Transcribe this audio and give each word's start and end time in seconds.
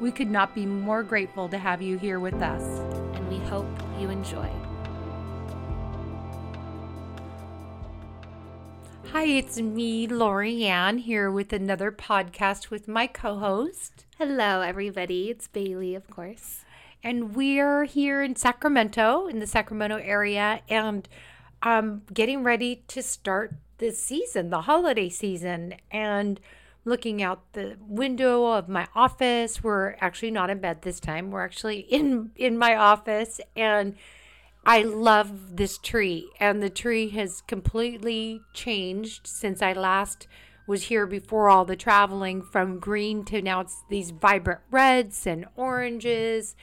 We 0.00 0.10
could 0.10 0.30
not 0.30 0.54
be 0.54 0.64
more 0.64 1.02
grateful 1.02 1.46
to 1.50 1.58
have 1.58 1.82
you 1.82 1.98
here 1.98 2.18
with 2.20 2.40
us. 2.40 2.62
And 2.62 3.28
we 3.28 3.36
hope 3.50 3.68
you 3.98 4.08
enjoy. 4.08 4.50
Hi, 9.12 9.24
it's 9.24 9.60
me, 9.60 10.06
Lorianne, 10.06 11.00
here 11.00 11.30
with 11.30 11.52
another 11.52 11.92
podcast 11.92 12.70
with 12.70 12.88
my 12.88 13.08
co 13.08 13.38
host. 13.38 14.06
Hello, 14.16 14.62
everybody. 14.62 15.28
It's 15.28 15.48
Bailey, 15.48 15.94
of 15.94 16.08
course. 16.08 16.60
And 17.02 17.34
we're 17.34 17.84
here 17.84 18.22
in 18.22 18.36
Sacramento, 18.36 19.26
in 19.26 19.38
the 19.38 19.46
Sacramento 19.46 19.96
area, 19.96 20.62
and 20.70 21.06
um, 21.62 22.02
getting 22.14 22.42
ready 22.42 22.84
to 22.88 23.02
start 23.02 23.52
this 23.76 24.02
season, 24.02 24.48
the 24.48 24.62
holiday 24.62 25.10
season. 25.10 25.74
And 25.90 26.40
looking 26.84 27.22
out 27.22 27.52
the 27.52 27.76
window 27.80 28.46
of 28.46 28.68
my 28.68 28.86
office. 28.94 29.62
We're 29.62 29.96
actually 30.00 30.30
not 30.30 30.50
in 30.50 30.60
bed 30.60 30.82
this 30.82 31.00
time. 31.00 31.30
We're 31.30 31.44
actually 31.44 31.80
in 31.90 32.30
in 32.36 32.58
my 32.58 32.74
office 32.74 33.40
and 33.56 33.96
I 34.64 34.82
love 34.82 35.56
this 35.56 35.78
tree 35.78 36.30
and 36.38 36.62
the 36.62 36.70
tree 36.70 37.08
has 37.10 37.40
completely 37.42 38.42
changed 38.52 39.26
since 39.26 39.62
I 39.62 39.72
last 39.72 40.26
was 40.66 40.84
here 40.84 41.06
before 41.06 41.48
all 41.48 41.64
the 41.64 41.76
traveling 41.76 42.42
from 42.42 42.78
green 42.78 43.24
to 43.24 43.40
now 43.40 43.60
it's 43.60 43.82
these 43.88 44.10
vibrant 44.10 44.60
reds 44.70 45.26
and 45.26 45.46
oranges 45.56 46.54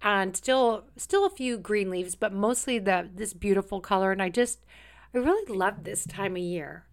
and 0.00 0.34
still 0.34 0.84
still 0.96 1.26
a 1.26 1.30
few 1.30 1.58
green 1.58 1.90
leaves 1.90 2.14
but 2.14 2.32
mostly 2.32 2.78
the 2.78 3.08
this 3.14 3.34
beautiful 3.34 3.80
color 3.80 4.12
and 4.12 4.22
I 4.22 4.30
just 4.30 4.60
I 5.14 5.18
really 5.18 5.54
love 5.54 5.84
this 5.84 6.06
time 6.06 6.36
of 6.36 6.42
year. 6.42 6.86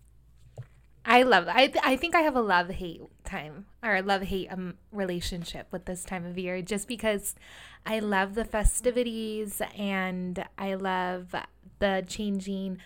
I 1.05 1.23
love 1.23 1.45
I 1.47 1.71
I 1.83 1.95
think 1.95 2.15
I 2.15 2.21
have 2.21 2.35
a 2.35 2.41
love 2.41 2.69
hate 2.69 3.01
time 3.23 3.65
or 3.83 3.95
a 3.95 4.01
love 4.01 4.23
hate 4.23 4.51
um 4.51 4.75
relationship 4.91 5.67
with 5.71 5.85
this 5.85 6.03
time 6.03 6.25
of 6.25 6.37
year 6.37 6.61
just 6.61 6.87
because 6.87 7.35
I 7.85 7.99
love 7.99 8.35
the 8.35 8.45
festivities 8.45 9.61
and 9.77 10.45
I 10.57 10.75
love 10.75 11.33
the 11.79 12.03
changing 12.07 12.79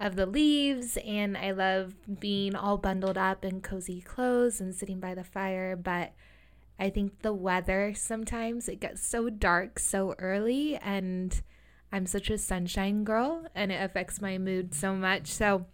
of 0.00 0.16
the 0.16 0.26
leaves 0.26 0.96
and 1.06 1.36
I 1.36 1.52
love 1.52 1.94
being 2.18 2.56
all 2.56 2.78
bundled 2.78 3.18
up 3.18 3.44
in 3.44 3.60
cozy 3.60 4.00
clothes 4.00 4.60
and 4.60 4.74
sitting 4.74 4.98
by 4.98 5.14
the 5.14 5.24
fire. 5.24 5.76
But 5.76 6.12
I 6.78 6.88
think 6.88 7.20
the 7.20 7.34
weather 7.34 7.92
sometimes 7.94 8.68
it 8.68 8.80
gets 8.80 9.06
so 9.06 9.28
dark 9.28 9.78
so 9.78 10.14
early 10.18 10.76
and 10.76 11.42
I'm 11.92 12.06
such 12.06 12.30
a 12.30 12.38
sunshine 12.38 13.04
girl 13.04 13.46
and 13.54 13.70
it 13.70 13.82
affects 13.82 14.20
my 14.20 14.38
mood 14.38 14.74
so 14.74 14.94
much. 14.94 15.26
So 15.26 15.66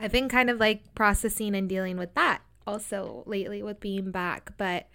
I've 0.00 0.12
been 0.12 0.28
kind 0.28 0.50
of 0.50 0.58
like 0.58 0.94
processing 0.94 1.54
and 1.54 1.68
dealing 1.68 1.96
with 1.96 2.14
that 2.14 2.42
also 2.66 3.22
lately 3.26 3.62
with 3.62 3.80
being 3.80 4.10
back. 4.10 4.52
But 4.56 4.88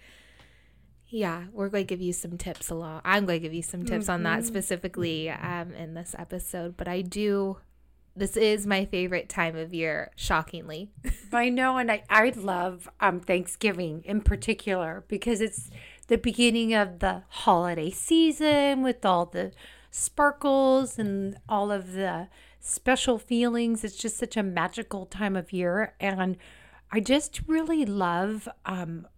yeah, 1.08 1.44
we're 1.52 1.68
going 1.68 1.86
to 1.86 1.88
give 1.88 2.00
you 2.00 2.12
some 2.12 2.38
tips 2.38 2.70
along. 2.70 3.02
I'm 3.04 3.26
going 3.26 3.40
to 3.40 3.42
give 3.42 3.54
you 3.54 3.62
some 3.62 3.84
tips 3.84 4.04
mm-hmm. 4.04 4.12
on 4.12 4.22
that 4.24 4.38
mm-hmm. 4.40 4.46
specifically 4.46 5.30
um, 5.30 5.72
in 5.72 5.94
this 5.94 6.14
episode. 6.18 6.76
But 6.76 6.88
I 6.88 7.02
do, 7.02 7.58
this 8.14 8.36
is 8.36 8.66
my 8.66 8.84
favorite 8.84 9.28
time 9.28 9.56
of 9.56 9.74
year, 9.74 10.12
shockingly. 10.16 10.90
I 11.32 11.48
know. 11.48 11.78
And 11.78 11.90
I, 11.90 12.04
I 12.08 12.32
love 12.36 12.88
um, 13.00 13.20
Thanksgiving 13.20 14.02
in 14.04 14.20
particular 14.20 15.04
because 15.08 15.40
it's 15.40 15.70
the 16.06 16.18
beginning 16.18 16.74
of 16.74 17.00
the 17.00 17.22
holiday 17.28 17.90
season 17.90 18.82
with 18.82 19.04
all 19.04 19.26
the 19.26 19.52
sparkles 19.90 20.98
and 20.98 21.36
all 21.48 21.72
of 21.72 21.92
the 21.92 22.28
special 22.60 23.18
feelings. 23.18 23.82
It's 23.82 23.96
just 23.96 24.18
such 24.18 24.36
a 24.36 24.42
magical 24.42 25.06
time 25.06 25.34
of 25.34 25.52
year. 25.52 25.94
And 25.98 26.36
I 26.92 27.00
just 27.00 27.40
really 27.46 27.84
love, 27.84 28.48
um, 28.66 29.08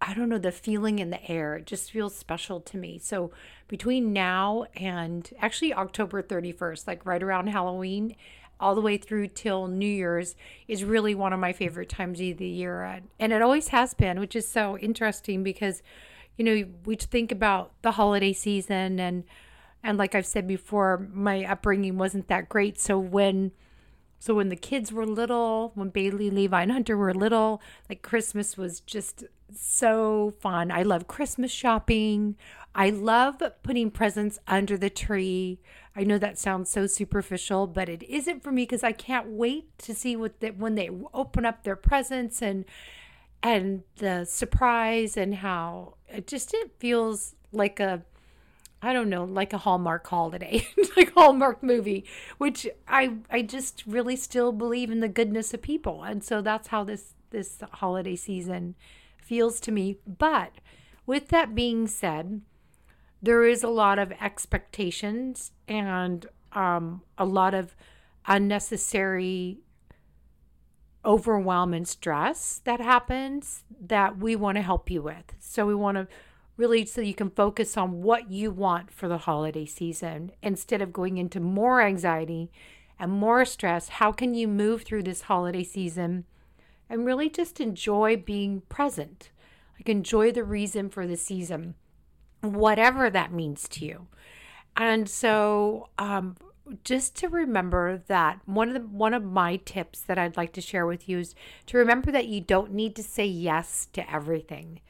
I 0.00 0.14
don't 0.14 0.28
know, 0.28 0.38
the 0.38 0.52
feeling 0.52 0.98
in 0.98 1.10
the 1.10 1.30
air. 1.30 1.56
It 1.56 1.66
just 1.66 1.92
feels 1.92 2.14
special 2.14 2.60
to 2.60 2.76
me. 2.76 2.98
So 2.98 3.30
between 3.68 4.12
now 4.12 4.66
and 4.74 5.30
actually 5.40 5.72
October 5.72 6.22
31st, 6.22 6.86
like 6.86 7.06
right 7.06 7.22
around 7.22 7.46
Halloween, 7.48 8.16
all 8.58 8.74
the 8.74 8.80
way 8.80 8.96
through 8.96 9.28
till 9.28 9.66
New 9.66 9.86
Year's 9.86 10.36
is 10.68 10.84
really 10.84 11.14
one 11.14 11.32
of 11.32 11.40
my 11.40 11.52
favorite 11.52 11.88
times 11.88 12.20
of 12.20 12.36
the 12.36 12.46
year. 12.46 13.00
And 13.18 13.32
it 13.32 13.42
always 13.42 13.68
has 13.68 13.94
been, 13.94 14.20
which 14.20 14.36
is 14.36 14.46
so 14.46 14.78
interesting 14.78 15.42
because, 15.42 15.82
you 16.36 16.44
know, 16.44 16.64
we 16.84 16.94
think 16.94 17.32
about 17.32 17.72
the 17.82 17.92
holiday 17.92 18.32
season 18.32 19.00
and 19.00 19.24
and 19.82 19.98
like 19.98 20.14
I've 20.14 20.26
said 20.26 20.46
before, 20.46 21.08
my 21.12 21.44
upbringing 21.44 21.98
wasn't 21.98 22.28
that 22.28 22.48
great. 22.48 22.80
So 22.80 22.98
when 22.98 23.52
so 24.18 24.34
when 24.34 24.50
the 24.50 24.56
kids 24.56 24.92
were 24.92 25.04
little, 25.04 25.72
when 25.74 25.88
Bailey, 25.88 26.30
Levi, 26.30 26.62
and 26.62 26.70
Hunter 26.70 26.96
were 26.96 27.12
little, 27.12 27.60
like 27.88 28.02
Christmas 28.02 28.56
was 28.56 28.78
just 28.78 29.24
so 29.52 30.32
fun. 30.40 30.70
I 30.70 30.82
love 30.82 31.08
Christmas 31.08 31.50
shopping. 31.50 32.36
I 32.72 32.90
love 32.90 33.42
putting 33.64 33.90
presents 33.90 34.38
under 34.46 34.78
the 34.78 34.90
tree. 34.90 35.58
I 35.96 36.04
know 36.04 36.18
that 36.18 36.38
sounds 36.38 36.70
so 36.70 36.86
superficial, 36.86 37.66
but 37.66 37.88
it 37.88 38.04
isn't 38.04 38.44
for 38.44 38.52
me 38.52 38.62
because 38.62 38.84
I 38.84 38.92
can't 38.92 39.26
wait 39.26 39.76
to 39.78 39.92
see 39.92 40.14
what 40.14 40.38
the, 40.38 40.50
when 40.50 40.76
they 40.76 40.88
open 41.12 41.44
up 41.44 41.64
their 41.64 41.74
presents 41.76 42.40
and 42.40 42.64
and 43.42 43.82
the 43.96 44.24
surprise 44.24 45.16
and 45.16 45.34
how 45.34 45.94
it 46.08 46.28
just 46.28 46.54
it 46.54 46.70
feels 46.78 47.34
like 47.50 47.80
a 47.80 48.02
I 48.84 48.92
don't 48.92 49.08
know, 49.08 49.22
like 49.22 49.52
a 49.52 49.58
Hallmark 49.58 50.06
holiday, 50.08 50.66
like 50.96 51.12
Hallmark 51.14 51.62
movie, 51.62 52.04
which 52.38 52.66
I 52.88 53.18
I 53.30 53.42
just 53.42 53.84
really 53.86 54.16
still 54.16 54.50
believe 54.50 54.90
in 54.90 54.98
the 54.98 55.08
goodness 55.08 55.54
of 55.54 55.62
people. 55.62 56.02
And 56.02 56.24
so 56.24 56.42
that's 56.42 56.68
how 56.68 56.82
this 56.82 57.14
this 57.30 57.58
holiday 57.74 58.16
season 58.16 58.74
feels 59.18 59.60
to 59.60 59.72
me. 59.72 59.98
But 60.06 60.54
with 61.06 61.28
that 61.28 61.54
being 61.54 61.86
said, 61.86 62.42
there 63.22 63.44
is 63.44 63.62
a 63.62 63.68
lot 63.68 64.00
of 64.00 64.12
expectations 64.20 65.52
and 65.68 66.26
um, 66.52 67.02
a 67.16 67.24
lot 67.24 67.54
of 67.54 67.76
unnecessary 68.26 69.58
overwhelm 71.04 71.74
and 71.74 71.86
stress 71.86 72.60
that 72.64 72.80
happens 72.80 73.64
that 73.80 74.18
we 74.18 74.36
want 74.36 74.56
to 74.56 74.62
help 74.62 74.90
you 74.90 75.02
with. 75.02 75.34
So 75.40 75.66
we 75.66 75.74
want 75.74 75.96
to 75.96 76.08
really 76.56 76.84
so 76.84 77.00
you 77.00 77.14
can 77.14 77.30
focus 77.30 77.76
on 77.76 78.02
what 78.02 78.30
you 78.30 78.50
want 78.50 78.90
for 78.90 79.08
the 79.08 79.18
holiday 79.18 79.66
season 79.66 80.32
instead 80.42 80.82
of 80.82 80.92
going 80.92 81.18
into 81.18 81.40
more 81.40 81.80
anxiety 81.80 82.50
and 82.98 83.10
more 83.10 83.44
stress. 83.44 83.88
How 83.88 84.12
can 84.12 84.34
you 84.34 84.46
move 84.46 84.82
through 84.82 85.02
this 85.04 85.22
holiday 85.22 85.64
season 85.64 86.24
and 86.88 87.06
really 87.06 87.30
just 87.30 87.60
enjoy 87.60 88.16
being 88.16 88.62
present? 88.68 89.30
Like, 89.78 89.88
enjoy 89.88 90.30
the 90.30 90.44
reason 90.44 90.90
for 90.90 91.06
the 91.06 91.16
season, 91.16 91.74
whatever 92.42 93.10
that 93.10 93.32
means 93.32 93.68
to 93.70 93.84
you. 93.84 94.06
And 94.76 95.08
so, 95.08 95.88
um, 95.98 96.36
just 96.84 97.16
to 97.16 97.28
remember 97.28 98.02
that 98.06 98.40
one 98.46 98.68
of 98.68 98.74
the 98.74 98.80
one 98.80 99.14
of 99.14 99.24
my 99.24 99.56
tips 99.56 100.00
that 100.02 100.18
I'd 100.18 100.36
like 100.36 100.52
to 100.52 100.60
share 100.60 100.86
with 100.86 101.08
you 101.08 101.18
is 101.18 101.34
to 101.66 101.78
remember 101.78 102.12
that 102.12 102.28
you 102.28 102.40
don't 102.40 102.72
need 102.72 102.94
to 102.96 103.02
say 103.02 103.26
yes 103.26 103.88
to 103.94 104.10
everything. 104.10 104.80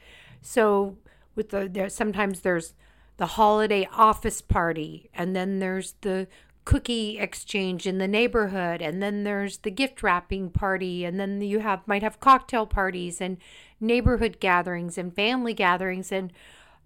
So 0.41 0.97
with 1.35 1.49
the 1.49 1.69
there 1.71 1.89
sometimes 1.89 2.41
there's 2.41 2.73
the 3.17 3.25
holiday 3.25 3.87
office 3.93 4.41
party 4.41 5.09
and 5.13 5.35
then 5.35 5.59
there's 5.59 5.93
the 6.01 6.27
cookie 6.65 7.19
exchange 7.19 7.85
in 7.85 7.97
the 7.97 8.07
neighborhood 8.07 8.81
and 8.81 9.03
then 9.03 9.23
there's 9.23 9.57
the 9.59 9.71
gift 9.71 10.01
wrapping 10.01 10.49
party 10.49 11.03
and 11.03 11.19
then 11.19 11.41
you 11.41 11.59
have 11.59 11.85
might 11.87 12.03
have 12.03 12.19
cocktail 12.19 12.65
parties 12.65 13.19
and 13.19 13.37
neighborhood 13.79 14.39
gatherings 14.39 14.97
and 14.97 15.13
family 15.13 15.53
gatherings. 15.53 16.11
And 16.11 16.31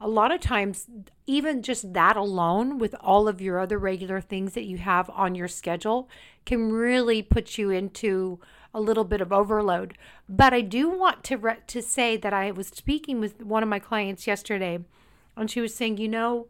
a 0.01 0.07
lot 0.07 0.31
of 0.31 0.41
times 0.41 0.87
even 1.25 1.61
just 1.61 1.93
that 1.93 2.17
alone 2.17 2.77
with 2.77 2.95
all 2.99 3.27
of 3.27 3.41
your 3.41 3.59
other 3.59 3.77
regular 3.77 4.19
things 4.19 4.53
that 4.53 4.65
you 4.65 4.77
have 4.77 5.09
on 5.11 5.35
your 5.35 5.47
schedule 5.47 6.09
can 6.45 6.71
really 6.71 7.21
put 7.21 7.57
you 7.57 7.69
into 7.69 8.39
a 8.73 8.81
little 8.81 9.03
bit 9.03 9.21
of 9.21 9.31
overload. 9.31 9.97
But 10.27 10.53
I 10.53 10.61
do 10.61 10.89
want 10.89 11.23
to 11.25 11.37
re- 11.37 11.57
to 11.67 11.81
say 11.81 12.17
that 12.17 12.33
I 12.33 12.51
was 12.51 12.67
speaking 12.67 13.19
with 13.19 13.41
one 13.41 13.63
of 13.63 13.69
my 13.69 13.79
clients 13.79 14.27
yesterday, 14.27 14.79
and 15.35 15.49
she 15.49 15.61
was 15.61 15.73
saying, 15.73 15.97
you 15.97 16.07
know, 16.07 16.47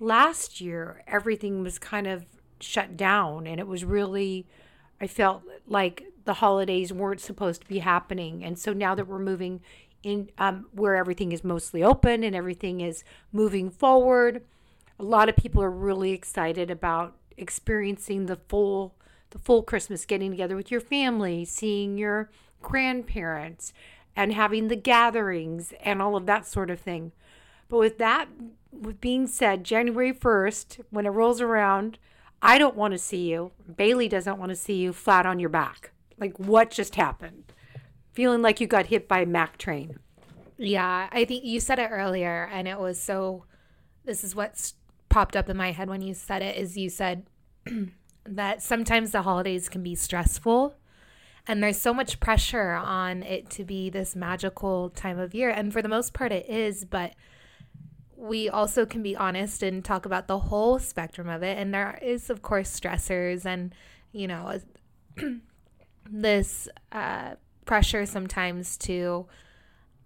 last 0.00 0.60
year 0.60 1.02
everything 1.06 1.62
was 1.62 1.78
kind 1.78 2.06
of 2.06 2.26
shut 2.60 2.96
down, 2.96 3.46
and 3.46 3.60
it 3.60 3.66
was 3.66 3.84
really, 3.84 4.46
I 5.00 5.06
felt 5.06 5.42
like 5.66 6.04
the 6.24 6.34
holidays 6.34 6.92
weren't 6.92 7.20
supposed 7.20 7.62
to 7.62 7.68
be 7.68 7.78
happening, 7.78 8.44
and 8.44 8.58
so 8.58 8.72
now 8.72 8.94
that 8.94 9.06
we're 9.06 9.18
moving 9.18 9.60
in 10.02 10.30
um, 10.38 10.66
where 10.72 10.96
everything 10.96 11.32
is 11.32 11.42
mostly 11.42 11.82
open 11.82 12.22
and 12.22 12.36
everything 12.36 12.80
is 12.80 13.02
moving 13.32 13.70
forward. 13.70 14.42
a 14.98 15.04
lot 15.04 15.28
of 15.28 15.36
people 15.36 15.62
are 15.62 15.70
really 15.70 16.12
excited 16.12 16.70
about 16.70 17.16
experiencing 17.36 18.26
the 18.26 18.36
full 18.48 18.94
the 19.30 19.38
full 19.38 19.62
Christmas, 19.62 20.04
getting 20.04 20.30
together 20.30 20.56
with 20.56 20.70
your 20.70 20.80
family, 20.80 21.44
seeing 21.44 21.98
your 21.98 22.30
grandparents, 22.62 23.72
and 24.16 24.32
having 24.32 24.68
the 24.68 24.76
gatherings 24.76 25.72
and 25.80 26.02
all 26.02 26.16
of 26.16 26.26
that 26.26 26.46
sort 26.46 26.70
of 26.70 26.80
thing. 26.80 27.12
But 27.68 27.78
with 27.78 27.98
that 27.98 28.28
with 28.72 29.00
being 29.00 29.26
said, 29.26 29.64
January 29.64 30.12
1st, 30.12 30.80
when 30.90 31.06
it 31.06 31.10
rolls 31.10 31.40
around, 31.40 31.98
I 32.40 32.58
don't 32.58 32.76
want 32.76 32.92
to 32.92 32.98
see 32.98 33.28
you. 33.28 33.52
Bailey 33.76 34.08
doesn't 34.08 34.38
want 34.38 34.50
to 34.50 34.56
see 34.56 34.74
you 34.74 34.92
flat 34.92 35.26
on 35.26 35.38
your 35.38 35.48
back. 35.48 35.92
Like 36.18 36.38
what 36.38 36.70
just 36.70 36.96
happened? 36.96 37.52
Feeling 38.12 38.42
like 38.42 38.60
you 38.60 38.66
got 38.66 38.86
hit 38.86 39.08
by 39.08 39.20
a 39.20 39.26
Mack 39.26 39.58
train. 39.58 39.98
Yeah, 40.56 41.08
I 41.12 41.24
think 41.24 41.44
you 41.44 41.60
said 41.60 41.78
it 41.78 41.90
earlier 41.90 42.48
and 42.52 42.66
it 42.66 42.78
was 42.78 43.00
so 43.00 43.44
this 44.04 44.24
is 44.24 44.34
what's 44.34 44.74
popped 45.08 45.36
up 45.36 45.48
in 45.48 45.56
my 45.56 45.72
head 45.72 45.88
when 45.88 46.02
you 46.02 46.14
said 46.14 46.42
it 46.42 46.56
is 46.56 46.76
you 46.76 46.90
said 46.90 47.26
that 48.36 48.62
sometimes 48.62 49.12
the 49.12 49.22
holidays 49.22 49.68
can 49.68 49.82
be 49.82 49.94
stressful 49.94 50.74
and 51.46 51.62
there's 51.62 51.80
so 51.80 51.94
much 51.94 52.20
pressure 52.20 52.72
on 52.72 53.22
it 53.22 53.48
to 53.48 53.64
be 53.64 53.88
this 53.88 54.14
magical 54.14 54.90
time 54.90 55.18
of 55.18 55.34
year 55.34 55.48
and 55.48 55.72
for 55.72 55.80
the 55.80 55.88
most 55.88 56.12
part 56.12 56.30
it 56.30 56.48
is 56.48 56.84
but 56.84 57.14
we 58.16 58.48
also 58.48 58.84
can 58.84 59.02
be 59.02 59.16
honest 59.16 59.62
and 59.62 59.84
talk 59.84 60.04
about 60.04 60.26
the 60.26 60.38
whole 60.38 60.78
spectrum 60.78 61.28
of 61.28 61.42
it 61.42 61.56
and 61.56 61.72
there 61.72 61.98
is 62.02 62.28
of 62.30 62.42
course 62.42 62.78
stressors 62.78 63.46
and 63.46 63.74
you 64.12 64.26
know 64.26 64.60
this 66.10 66.68
uh, 66.92 67.34
pressure 67.64 68.04
sometimes 68.04 68.76
to 68.76 69.26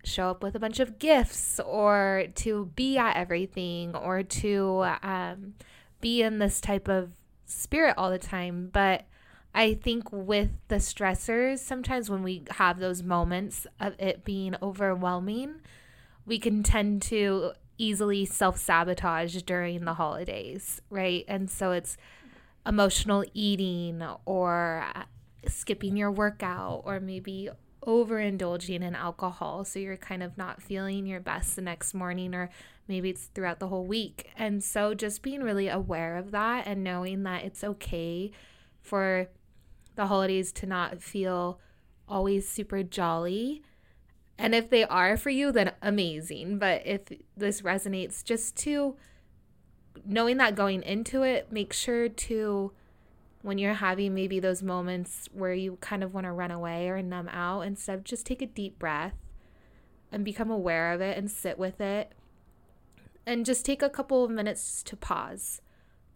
show 0.04 0.30
up 0.30 0.42
with 0.42 0.54
a 0.54 0.58
bunch 0.58 0.80
of 0.80 0.98
gifts 0.98 1.60
or 1.60 2.24
to 2.34 2.66
be 2.74 2.98
at 2.98 3.16
everything 3.16 3.94
or 3.94 4.22
to 4.22 4.84
um, 5.02 5.54
be 6.00 6.22
in 6.22 6.38
this 6.38 6.60
type 6.60 6.88
of 6.88 7.12
spirit 7.52 7.94
all 7.96 8.10
the 8.10 8.18
time. 8.18 8.70
But 8.72 9.04
I 9.54 9.74
think 9.74 10.10
with 10.10 10.50
the 10.68 10.76
stressors, 10.76 11.58
sometimes 11.58 12.08
when 12.08 12.22
we 12.22 12.44
have 12.50 12.78
those 12.78 13.02
moments 13.02 13.66
of 13.78 13.94
it 13.98 14.24
being 14.24 14.56
overwhelming, 14.62 15.56
we 16.24 16.38
can 16.38 16.62
tend 16.62 17.02
to 17.02 17.52
easily 17.78 18.24
self 18.24 18.58
sabotage 18.58 19.42
during 19.42 19.84
the 19.84 19.94
holidays, 19.94 20.80
right? 20.88 21.24
And 21.28 21.50
so 21.50 21.72
it's 21.72 21.96
emotional 22.66 23.24
eating 23.34 24.02
or 24.24 24.84
skipping 25.48 25.96
your 25.96 26.10
workout 26.10 26.82
or 26.84 27.00
maybe 27.00 27.48
overindulging 27.86 28.82
in 28.82 28.94
alcohol 28.94 29.64
so 29.64 29.78
you're 29.78 29.96
kind 29.96 30.22
of 30.22 30.36
not 30.38 30.62
feeling 30.62 31.06
your 31.06 31.20
best 31.20 31.56
the 31.56 31.62
next 31.62 31.94
morning 31.94 32.34
or 32.34 32.50
maybe 32.88 33.10
it's 33.10 33.26
throughout 33.34 33.58
the 33.58 33.68
whole 33.68 33.86
week. 33.86 34.30
And 34.36 34.62
so 34.62 34.94
just 34.94 35.22
being 35.22 35.42
really 35.42 35.68
aware 35.68 36.16
of 36.16 36.30
that 36.32 36.66
and 36.66 36.84
knowing 36.84 37.22
that 37.22 37.44
it's 37.44 37.64
okay 37.64 38.30
for 38.80 39.28
the 39.94 40.06
holidays 40.06 40.52
to 40.52 40.66
not 40.66 41.02
feel 41.02 41.60
always 42.08 42.48
super 42.48 42.82
jolly. 42.82 43.62
And 44.38 44.54
if 44.54 44.70
they 44.70 44.84
are 44.84 45.16
for 45.16 45.30
you, 45.30 45.52
then 45.52 45.72
amazing. 45.80 46.58
But 46.58 46.86
if 46.86 47.02
this 47.36 47.62
resonates, 47.62 48.24
just 48.24 48.56
to 48.58 48.96
knowing 50.04 50.38
that 50.38 50.54
going 50.54 50.82
into 50.82 51.22
it, 51.22 51.52
make 51.52 51.72
sure 51.72 52.08
to 52.08 52.72
when 53.42 53.58
you're 53.58 53.74
having 53.74 54.14
maybe 54.14 54.40
those 54.40 54.62
moments 54.62 55.28
where 55.32 55.52
you 55.52 55.76
kind 55.80 56.02
of 56.02 56.14
want 56.14 56.24
to 56.24 56.32
run 56.32 56.50
away 56.50 56.88
or 56.88 57.02
numb 57.02 57.28
out, 57.28 57.62
instead 57.62 58.04
just 58.04 58.24
take 58.24 58.40
a 58.40 58.46
deep 58.46 58.78
breath 58.78 59.16
and 60.10 60.24
become 60.24 60.50
aware 60.50 60.92
of 60.92 61.00
it 61.00 61.18
and 61.18 61.30
sit 61.30 61.58
with 61.58 61.80
it. 61.80 62.12
And 63.26 63.46
just 63.46 63.64
take 63.64 63.82
a 63.82 63.90
couple 63.90 64.24
of 64.24 64.30
minutes 64.30 64.82
to 64.84 64.96
pause 64.96 65.60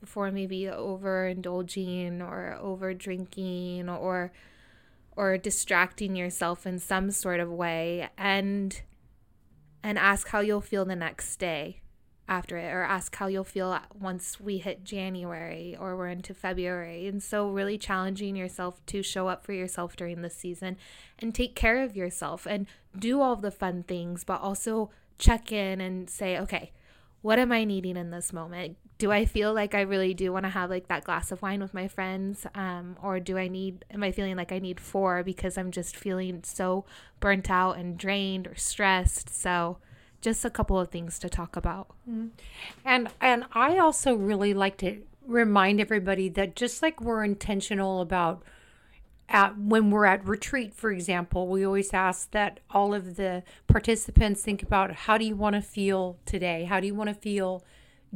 before 0.00 0.30
maybe 0.30 0.62
overindulging 0.62 2.20
or 2.20 2.58
over 2.60 2.94
drinking 2.94 3.88
or 3.88 4.32
or 5.16 5.38
distracting 5.38 6.14
yourself 6.14 6.66
in 6.66 6.78
some 6.78 7.10
sort 7.10 7.40
of 7.40 7.50
way 7.50 8.08
and 8.18 8.82
and 9.82 9.98
ask 9.98 10.28
how 10.28 10.40
you'll 10.40 10.60
feel 10.60 10.84
the 10.84 10.96
next 10.96 11.36
day 11.36 11.80
after 12.28 12.56
it 12.56 12.72
or 12.72 12.82
ask 12.82 13.14
how 13.16 13.26
you'll 13.26 13.44
feel 13.44 13.78
once 13.98 14.40
we 14.40 14.58
hit 14.58 14.84
January 14.84 15.76
or 15.78 15.96
we're 15.96 16.08
into 16.08 16.34
February. 16.34 17.06
And 17.06 17.22
so, 17.22 17.48
really 17.48 17.78
challenging 17.78 18.36
yourself 18.36 18.84
to 18.86 19.02
show 19.02 19.28
up 19.28 19.44
for 19.44 19.52
yourself 19.52 19.96
during 19.96 20.22
this 20.22 20.36
season 20.36 20.76
and 21.18 21.34
take 21.34 21.54
care 21.54 21.82
of 21.82 21.96
yourself 21.96 22.46
and 22.46 22.66
do 22.98 23.20
all 23.20 23.36
the 23.36 23.50
fun 23.50 23.82
things, 23.84 24.24
but 24.24 24.40
also 24.40 24.90
check 25.18 25.52
in 25.52 25.80
and 25.80 26.10
say, 26.10 26.38
okay, 26.38 26.72
what 27.22 27.38
am 27.38 27.52
I 27.52 27.64
needing 27.64 27.96
in 27.96 28.10
this 28.10 28.32
moment? 28.32 28.76
Do 28.98 29.12
I 29.12 29.24
feel 29.24 29.52
like 29.52 29.74
I 29.74 29.80
really 29.80 30.14
do 30.14 30.32
want 30.32 30.44
to 30.44 30.50
have 30.50 30.70
like 30.70 30.88
that 30.88 31.04
glass 31.04 31.32
of 31.32 31.42
wine 31.42 31.60
with 31.60 31.74
my 31.74 31.88
friends? 31.88 32.46
Um, 32.54 32.96
or 33.02 33.20
do 33.20 33.36
I 33.36 33.48
need, 33.48 33.84
am 33.90 34.02
I 34.02 34.12
feeling 34.12 34.36
like 34.36 34.52
I 34.52 34.58
need 34.58 34.80
four 34.80 35.22
because 35.22 35.58
I'm 35.58 35.70
just 35.70 35.96
feeling 35.96 36.42
so 36.44 36.84
burnt 37.20 37.50
out 37.50 37.78
and 37.78 37.98
drained 37.98 38.46
or 38.46 38.54
stressed? 38.54 39.28
So, 39.28 39.78
just 40.26 40.44
a 40.44 40.50
couple 40.50 40.76
of 40.76 40.90
things 40.90 41.20
to 41.20 41.28
talk 41.28 41.54
about. 41.54 41.86
Mm-hmm. 42.10 42.26
And 42.84 43.08
and 43.20 43.44
I 43.52 43.78
also 43.78 44.12
really 44.16 44.54
like 44.54 44.76
to 44.78 45.00
remind 45.24 45.80
everybody 45.80 46.28
that 46.30 46.56
just 46.56 46.82
like 46.82 47.00
we're 47.00 47.22
intentional 47.22 48.00
about 48.00 48.42
at 49.28 49.56
when 49.56 49.90
we're 49.90 50.04
at 50.04 50.24
retreat 50.24 50.72
for 50.72 50.92
example 50.92 51.48
we 51.48 51.66
always 51.66 51.92
ask 51.92 52.30
that 52.30 52.60
all 52.70 52.94
of 52.94 53.16
the 53.16 53.42
participants 53.66 54.40
think 54.40 54.62
about 54.62 54.92
how 54.92 55.18
do 55.18 55.24
you 55.24 55.34
want 55.34 55.56
to 55.56 55.60
feel 55.60 56.16
today 56.24 56.62
how 56.62 56.78
do 56.78 56.86
you 56.86 56.94
want 56.94 57.08
to 57.08 57.14
feel 57.14 57.64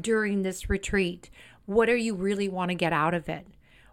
during 0.00 0.42
this 0.42 0.70
retreat 0.70 1.28
what 1.66 1.86
do 1.86 1.96
you 1.96 2.14
really 2.14 2.48
want 2.48 2.68
to 2.68 2.76
get 2.76 2.92
out 2.92 3.12
of 3.12 3.28
it 3.28 3.44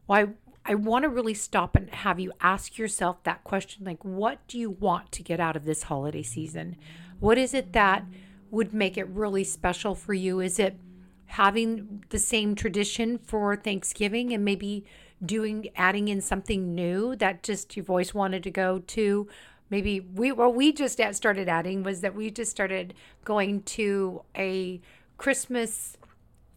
well 0.07 0.27
I, 0.63 0.73
I 0.73 0.75
want 0.75 1.03
to 1.03 1.09
really 1.09 1.33
stop 1.33 1.75
and 1.75 1.89
have 1.89 2.19
you 2.19 2.31
ask 2.39 2.77
yourself 2.77 3.23
that 3.23 3.43
question 3.43 3.83
like 3.83 4.05
what 4.05 4.37
do 4.47 4.59
you 4.59 4.69
want 4.69 5.11
to 5.13 5.23
get 5.23 5.39
out 5.39 5.55
of 5.55 5.65
this 5.65 5.83
holiday 5.83 6.21
season 6.21 6.75
what 7.19 7.37
is 7.37 7.53
it 7.53 7.73
that 7.73 8.05
would 8.51 8.73
make 8.73 8.97
it 8.97 9.07
really 9.09 9.43
special 9.43 9.95
for 9.95 10.13
you? 10.13 10.39
Is 10.39 10.59
it 10.59 10.79
having 11.25 12.03
the 12.09 12.19
same 12.19 12.55
tradition 12.55 13.17
for 13.17 13.55
Thanksgiving 13.55 14.33
and 14.33 14.45
maybe 14.45 14.85
doing 15.25 15.69
adding 15.75 16.07
in 16.07 16.21
something 16.21 16.73
new 16.73 17.15
that 17.15 17.43
just 17.43 17.75
you've 17.75 17.89
always 17.89 18.13
wanted 18.13 18.43
to 18.43 18.51
go 18.51 18.79
to? 18.79 19.27
Maybe 19.69 19.99
we 19.99 20.31
what 20.31 20.55
we 20.55 20.71
just 20.71 21.01
started 21.11 21.49
adding 21.49 21.83
was 21.83 22.01
that 22.01 22.15
we 22.15 22.31
just 22.31 22.51
started 22.51 22.93
going 23.25 23.63
to 23.63 24.23
a 24.35 24.79
Christmas 25.17 25.97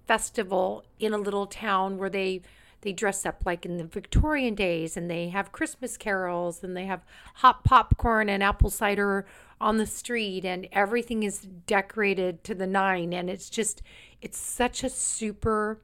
festival 0.07 0.85
in 0.99 1.13
a 1.13 1.19
little 1.19 1.47
town 1.47 1.99
where 1.99 2.11
they 2.11 2.43
they 2.83 2.93
dress 2.93 3.27
up 3.27 3.43
like 3.45 3.67
in 3.67 3.77
the 3.77 3.85
Victorian 3.85 4.55
days 4.55 4.97
and 4.97 5.11
they 5.11 5.29
have 5.29 5.53
Christmas 5.53 5.97
carols 5.97 6.65
and 6.65 6.77
they 6.77 6.87
have 6.87 7.05
hot 7.37 7.65
popcorn 7.65 8.29
and 8.29 8.43
apple 8.43 8.71
cider 8.71 9.27
on 9.61 9.77
the 9.77 9.87
street 9.87 10.45
and 10.45 10.67
everything 10.73 11.23
is 11.23 11.41
decorated 11.67 12.43
to 12.45 12.55
the 12.55 12.67
nine 12.67 13.13
and 13.13 13.29
it's 13.29 13.51
just 13.51 13.83
it's 14.23 14.39
such 14.39 14.83
a 14.83 14.91
super 14.91 15.79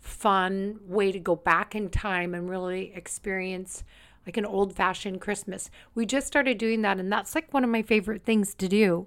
fun 0.00 0.80
way 0.86 1.12
to 1.12 1.20
go 1.20 1.36
back 1.36 1.74
in 1.74 1.88
time 1.88 2.34
and 2.34 2.48
really 2.48 2.92
experience 2.94 3.84
like 4.26 4.36
an 4.36 4.46
old 4.46 4.72
fashioned 4.74 5.20
Christmas. 5.20 5.68
We 5.94 6.06
just 6.06 6.26
started 6.26 6.56
doing 6.56 6.82
that 6.82 6.98
and 6.98 7.12
that's 7.12 7.34
like 7.34 7.52
one 7.52 7.64
of 7.64 7.70
my 7.70 7.82
favorite 7.82 8.24
things 8.24 8.54
to 8.54 8.68
do. 8.68 9.06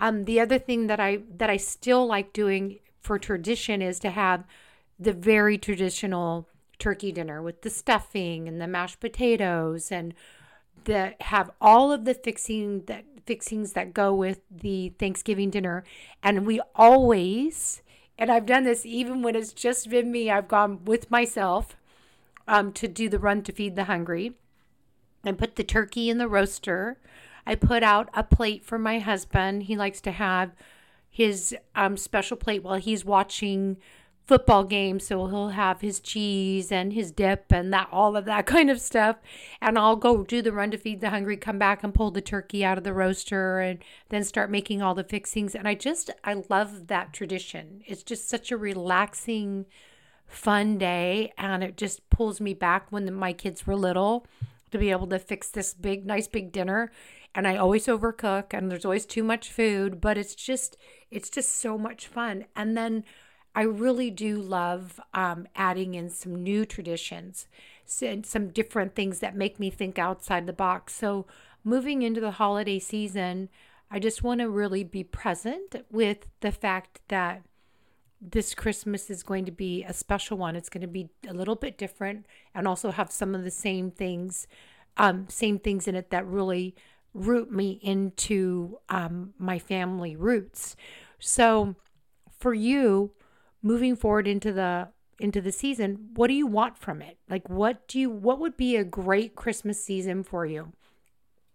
Um 0.00 0.24
the 0.24 0.40
other 0.40 0.58
thing 0.58 0.86
that 0.86 1.00
I 1.00 1.20
that 1.36 1.50
I 1.50 1.58
still 1.58 2.06
like 2.06 2.32
doing 2.32 2.78
for 3.00 3.18
tradition 3.18 3.82
is 3.82 3.98
to 4.00 4.10
have 4.10 4.44
the 4.98 5.12
very 5.12 5.58
traditional 5.58 6.48
turkey 6.82 7.12
dinner 7.12 7.40
with 7.40 7.62
the 7.62 7.70
stuffing 7.70 8.48
and 8.48 8.60
the 8.60 8.66
mashed 8.66 8.98
potatoes 8.98 9.92
and 9.92 10.12
that 10.84 11.22
have 11.22 11.48
all 11.60 11.92
of 11.92 12.04
the 12.04 12.12
fixing 12.12 12.84
that 12.86 13.04
fixings 13.24 13.74
that 13.74 13.94
go 13.94 14.12
with 14.12 14.40
the 14.50 14.92
Thanksgiving 14.98 15.48
dinner. 15.48 15.84
And 16.24 16.44
we 16.44 16.60
always, 16.74 17.82
and 18.18 18.32
I've 18.32 18.46
done 18.46 18.64
this 18.64 18.84
even 18.84 19.22
when 19.22 19.36
it's 19.36 19.52
just 19.52 19.88
been 19.90 20.10
me, 20.10 20.28
I've 20.28 20.48
gone 20.48 20.84
with 20.84 21.08
myself 21.08 21.76
um, 22.48 22.72
to 22.72 22.88
do 22.88 23.08
the 23.08 23.20
run 23.20 23.42
to 23.42 23.52
feed 23.52 23.76
the 23.76 23.84
hungry. 23.84 24.32
I 25.24 25.30
put 25.30 25.54
the 25.54 25.62
turkey 25.62 26.10
in 26.10 26.18
the 26.18 26.26
roaster. 26.26 26.98
I 27.46 27.54
put 27.54 27.84
out 27.84 28.08
a 28.12 28.24
plate 28.24 28.64
for 28.64 28.76
my 28.76 28.98
husband. 28.98 29.64
He 29.64 29.76
likes 29.76 30.00
to 30.00 30.10
have 30.10 30.50
his 31.08 31.54
um, 31.76 31.96
special 31.96 32.36
plate 32.36 32.64
while 32.64 32.78
he's 32.78 33.04
watching 33.04 33.76
football 34.24 34.64
game 34.64 35.00
so 35.00 35.26
he'll 35.26 35.48
have 35.48 35.80
his 35.80 35.98
cheese 35.98 36.70
and 36.70 36.92
his 36.92 37.10
dip 37.10 37.46
and 37.50 37.72
that 37.72 37.88
all 37.90 38.16
of 38.16 38.24
that 38.24 38.46
kind 38.54 38.70
of 38.70 38.80
stuff. 38.80 39.16
And 39.60 39.78
I'll 39.78 39.96
go 39.96 40.22
do 40.22 40.42
the 40.42 40.52
run 40.52 40.70
to 40.70 40.78
feed 40.78 41.00
the 41.00 41.10
hungry 41.10 41.36
come 41.36 41.58
back 41.58 41.82
and 41.82 41.94
pull 41.94 42.10
the 42.10 42.20
turkey 42.20 42.64
out 42.64 42.78
of 42.78 42.84
the 42.84 42.92
roaster 42.92 43.60
and 43.60 43.80
then 44.10 44.24
start 44.24 44.50
making 44.50 44.80
all 44.82 44.94
the 44.94 45.04
fixings. 45.04 45.54
And 45.54 45.66
I 45.66 45.74
just 45.74 46.10
I 46.24 46.42
love 46.48 46.86
that 46.86 47.12
tradition. 47.12 47.82
It's 47.86 48.02
just 48.02 48.28
such 48.28 48.52
a 48.52 48.56
relaxing 48.56 49.66
fun 50.26 50.78
day 50.78 51.32
and 51.36 51.62
it 51.62 51.76
just 51.76 52.08
pulls 52.08 52.40
me 52.40 52.54
back 52.54 52.86
when 52.90 53.04
the, 53.04 53.12
my 53.12 53.32
kids 53.32 53.66
were 53.66 53.76
little 53.76 54.26
to 54.70 54.78
be 54.78 54.90
able 54.90 55.06
to 55.06 55.18
fix 55.18 55.50
this 55.50 55.74
big 55.74 56.06
nice 56.06 56.28
big 56.28 56.52
dinner. 56.52 56.90
And 57.34 57.46
I 57.46 57.56
always 57.56 57.86
overcook 57.86 58.54
and 58.54 58.70
there's 58.70 58.84
always 58.84 59.04
too 59.04 59.24
much 59.24 59.50
food 59.50 60.00
but 60.00 60.16
it's 60.16 60.34
just 60.34 60.76
it's 61.10 61.28
just 61.28 61.56
so 61.56 61.76
much 61.76 62.06
fun. 62.06 62.46
And 62.54 62.76
then 62.76 63.04
I 63.54 63.62
really 63.62 64.10
do 64.10 64.40
love 64.40 65.00
um, 65.12 65.46
adding 65.54 65.94
in 65.94 66.08
some 66.08 66.42
new 66.42 66.64
traditions, 66.64 67.46
and 68.00 68.24
some 68.24 68.48
different 68.48 68.94
things 68.94 69.18
that 69.18 69.36
make 69.36 69.60
me 69.60 69.70
think 69.70 69.98
outside 69.98 70.46
the 70.46 70.52
box. 70.52 70.94
So, 70.94 71.26
moving 71.64 72.02
into 72.02 72.20
the 72.20 72.32
holiday 72.32 72.78
season, 72.78 73.48
I 73.90 73.98
just 73.98 74.22
want 74.22 74.40
to 74.40 74.48
really 74.48 74.84
be 74.84 75.04
present 75.04 75.84
with 75.90 76.26
the 76.40 76.52
fact 76.52 77.00
that 77.08 77.42
this 78.20 78.54
Christmas 78.54 79.10
is 79.10 79.22
going 79.22 79.44
to 79.44 79.52
be 79.52 79.82
a 79.82 79.92
special 79.92 80.38
one. 80.38 80.56
It's 80.56 80.68
going 80.68 80.82
to 80.82 80.86
be 80.86 81.10
a 81.28 81.34
little 81.34 81.56
bit 81.56 81.76
different 81.76 82.24
and 82.54 82.66
also 82.66 82.92
have 82.92 83.10
some 83.10 83.34
of 83.34 83.44
the 83.44 83.50
same 83.50 83.90
things, 83.90 84.46
um, 84.96 85.26
same 85.28 85.58
things 85.58 85.86
in 85.86 85.94
it 85.94 86.10
that 86.10 86.26
really 86.26 86.74
root 87.12 87.50
me 87.50 87.80
into 87.82 88.78
um, 88.88 89.34
my 89.38 89.58
family 89.58 90.16
roots. 90.16 90.76
So, 91.18 91.74
for 92.38 92.54
you, 92.54 93.12
moving 93.62 93.96
forward 93.96 94.26
into 94.26 94.52
the 94.52 94.88
into 95.18 95.40
the 95.40 95.52
season, 95.52 96.10
what 96.14 96.28
do 96.28 96.34
you 96.34 96.46
want 96.46 96.76
from 96.76 97.00
it? 97.00 97.18
Like, 97.28 97.48
what 97.48 97.86
do 97.86 97.98
you 97.98 98.10
what 98.10 98.40
would 98.40 98.56
be 98.56 98.76
a 98.76 98.84
great 98.84 99.34
Christmas 99.34 99.82
season 99.84 100.22
for 100.24 100.44
you? 100.46 100.72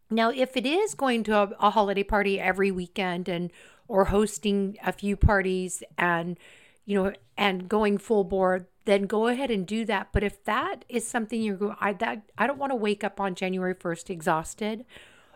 Now, 0.09 0.29
if 0.29 0.55
it 0.55 0.65
is 0.65 0.93
going 0.93 1.23
to 1.25 1.35
a, 1.35 1.51
a 1.59 1.69
holiday 1.71 2.03
party 2.03 2.39
every 2.39 2.71
weekend 2.71 3.27
and 3.27 3.51
or 3.87 4.05
hosting 4.05 4.77
a 4.85 4.91
few 4.91 5.15
parties 5.15 5.83
and 5.97 6.37
you 6.85 7.01
know 7.01 7.13
and 7.37 7.69
going 7.69 7.97
full 7.97 8.23
board 8.23 8.65
then 8.85 9.03
go 9.03 9.27
ahead 9.27 9.51
and 9.51 9.67
do 9.67 9.85
that 9.85 10.07
but 10.11 10.23
if 10.23 10.43
that 10.45 10.85
is 10.89 11.07
something 11.07 11.41
you're 11.41 11.55
going 11.55 11.75
I 11.79 11.93
that 11.93 12.23
I 12.37 12.47
don't 12.47 12.59
want 12.59 12.71
to 12.71 12.75
wake 12.75 13.03
up 13.03 13.19
on 13.19 13.35
January 13.35 13.75
1st 13.75 14.09
exhausted 14.09 14.85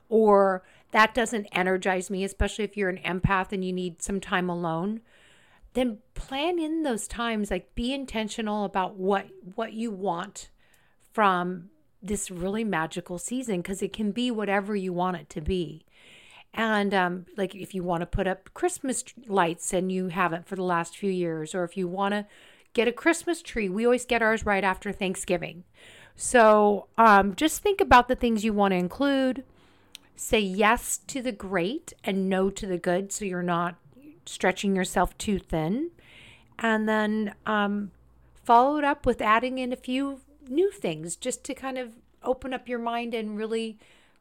or 0.09 0.63
that 0.91 1.13
doesn't 1.13 1.47
energize 1.51 2.09
me 2.09 2.23
especially 2.23 2.65
if 2.65 2.75
you're 2.75 2.89
an 2.89 2.99
empath 2.99 3.51
and 3.51 3.63
you 3.63 3.73
need 3.73 4.01
some 4.01 4.19
time 4.19 4.49
alone 4.49 5.01
then 5.73 5.99
plan 6.13 6.59
in 6.59 6.83
those 6.83 7.07
times 7.07 7.49
like 7.49 7.73
be 7.75 7.93
intentional 7.93 8.65
about 8.65 8.95
what 8.95 9.27
what 9.55 9.73
you 9.73 9.91
want 9.91 10.49
from 11.13 11.69
this 12.01 12.31
really 12.31 12.63
magical 12.63 13.17
season 13.17 13.57
because 13.57 13.81
it 13.81 13.93
can 13.93 14.11
be 14.11 14.31
whatever 14.31 14.75
you 14.75 14.91
want 14.91 15.17
it 15.17 15.29
to 15.29 15.41
be. 15.41 15.85
And 16.53 16.93
um, 16.93 17.25
like 17.37 17.55
if 17.55 17.73
you 17.73 17.83
want 17.83 18.01
to 18.01 18.05
put 18.05 18.27
up 18.27 18.53
Christmas 18.53 19.03
lights 19.27 19.71
and 19.73 19.91
you 19.91 20.07
haven't 20.09 20.47
for 20.47 20.55
the 20.55 20.63
last 20.63 20.97
few 20.97 21.11
years, 21.11 21.55
or 21.55 21.63
if 21.63 21.77
you 21.77 21.87
want 21.87 22.13
to 22.13 22.25
get 22.73 22.87
a 22.87 22.91
Christmas 22.91 23.41
tree, 23.41 23.69
we 23.69 23.85
always 23.85 24.05
get 24.05 24.21
ours 24.21 24.45
right 24.45 24.63
after 24.63 24.91
Thanksgiving. 24.91 25.63
So 26.15 26.87
um, 26.97 27.35
just 27.35 27.61
think 27.61 27.79
about 27.79 28.07
the 28.07 28.15
things 28.15 28.43
you 28.43 28.53
want 28.53 28.73
to 28.73 28.77
include. 28.77 29.43
Say 30.15 30.39
yes 30.39 30.99
to 31.07 31.21
the 31.21 31.31
great 31.31 31.93
and 32.03 32.29
no 32.29 32.49
to 32.49 32.67
the 32.67 32.77
good 32.77 33.11
so 33.11 33.25
you're 33.25 33.41
not 33.41 33.75
stretching 34.31 34.75
yourself 34.75 35.17
too 35.17 35.39
thin. 35.39 35.91
And 36.59 36.87
then 36.87 37.33
um, 37.45 37.91
follow 38.43 38.77
it 38.77 38.83
up 38.83 39.05
with 39.05 39.21
adding 39.21 39.57
in 39.57 39.73
a 39.73 39.77
few 39.77 40.21
new 40.47 40.71
things 40.71 41.15
just 41.15 41.43
to 41.45 41.53
kind 41.53 41.77
of 41.77 41.93
open 42.23 42.53
up 42.53 42.67
your 42.67 42.79
mind 42.79 43.13
and 43.13 43.37
really, 43.37 43.77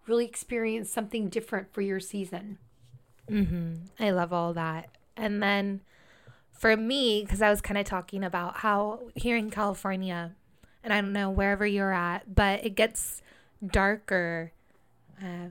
really 0.06 0.24
experience 0.24 0.90
something 0.90 1.28
different 1.28 1.72
for 1.72 1.82
your 1.82 2.00
season. 2.00 2.58
Mm-hmm. 3.30 3.74
I 3.98 4.10
love 4.10 4.32
all 4.32 4.52
that. 4.54 4.88
And 5.16 5.42
then 5.42 5.82
for 6.52 6.76
me, 6.76 7.22
because 7.22 7.42
I 7.42 7.50
was 7.50 7.60
kind 7.60 7.78
of 7.78 7.86
talking 7.86 8.24
about 8.24 8.58
how 8.58 9.00
here 9.14 9.36
in 9.36 9.50
California, 9.50 10.32
and 10.82 10.92
I 10.92 11.00
don't 11.00 11.12
know 11.12 11.30
wherever 11.30 11.66
you're 11.66 11.92
at, 11.92 12.34
but 12.34 12.64
it 12.64 12.74
gets 12.74 13.22
darker 13.66 14.52
uh, 15.22 15.48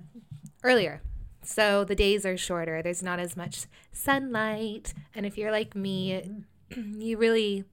earlier. 0.63 1.01
So 1.41 1.84
the 1.84 1.96
days 1.96 2.25
are 2.25 2.38
shorter. 2.38 2.81
There's 2.81 3.03
not 3.03 3.19
as 3.19 3.36
much 3.38 3.65
sunlight. 3.91 4.93
And 5.15 5.25
if 5.25 5.38
you're 5.38 5.51
like 5.51 5.75
me, 5.75 6.43
you 6.75 7.17
really 7.17 7.65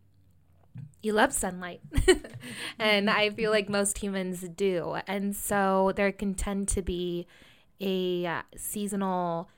you 1.02 1.12
love 1.12 1.32
sunlight. 1.32 1.80
and 2.78 3.08
I 3.08 3.30
feel 3.30 3.50
like 3.50 3.68
most 3.68 3.98
humans 3.98 4.40
do. 4.56 4.96
And 5.06 5.36
so 5.36 5.92
there 5.94 6.12
can 6.12 6.34
tend 6.34 6.68
to 6.68 6.82
be 6.82 7.26
a 7.80 8.26
uh, 8.26 8.42
seasonal 8.56 9.48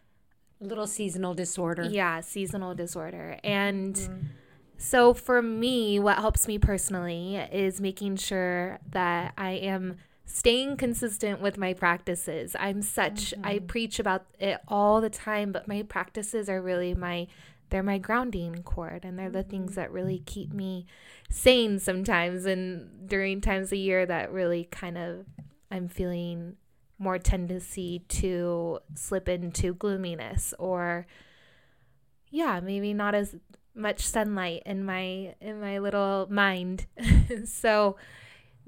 little 0.60 0.86
seasonal 0.86 1.34
disorder. 1.34 1.84
Yeah, 1.84 2.20
seasonal 2.20 2.74
disorder. 2.74 3.38
And 3.44 3.94
mm. 3.94 4.24
so 4.76 5.14
for 5.14 5.40
me, 5.40 5.98
what 5.98 6.18
helps 6.18 6.48
me 6.48 6.58
personally 6.58 7.36
is 7.36 7.80
making 7.80 8.16
sure 8.16 8.78
that 8.90 9.34
I 9.38 9.52
am 9.52 9.96
staying 10.28 10.76
consistent 10.76 11.40
with 11.40 11.56
my 11.56 11.72
practices. 11.72 12.54
I'm 12.60 12.82
such 12.82 13.30
mm-hmm. 13.30 13.46
I 13.46 13.58
preach 13.60 13.98
about 13.98 14.26
it 14.38 14.58
all 14.68 15.00
the 15.00 15.10
time, 15.10 15.52
but 15.52 15.66
my 15.66 15.82
practices 15.82 16.48
are 16.48 16.60
really 16.62 16.94
my 16.94 17.26
they're 17.70 17.82
my 17.82 17.98
grounding 17.98 18.62
cord 18.62 19.04
and 19.04 19.18
they're 19.18 19.30
the 19.30 19.42
things 19.42 19.72
mm-hmm. 19.72 19.80
that 19.80 19.92
really 19.92 20.22
keep 20.24 20.52
me 20.52 20.86
sane 21.30 21.78
sometimes 21.78 22.46
and 22.46 23.08
during 23.08 23.40
times 23.40 23.72
of 23.72 23.78
year 23.78 24.06
that 24.06 24.32
really 24.32 24.64
kind 24.70 24.96
of 24.96 25.26
I'm 25.70 25.88
feeling 25.88 26.56
more 26.98 27.18
tendency 27.18 28.00
to 28.08 28.80
slip 28.94 29.28
into 29.28 29.74
gloominess 29.74 30.52
or 30.58 31.06
yeah, 32.30 32.60
maybe 32.60 32.92
not 32.92 33.14
as 33.14 33.34
much 33.74 34.00
sunlight 34.00 34.62
in 34.66 34.84
my 34.84 35.34
in 35.40 35.60
my 35.60 35.78
little 35.78 36.26
mind. 36.30 36.86
so 37.46 37.96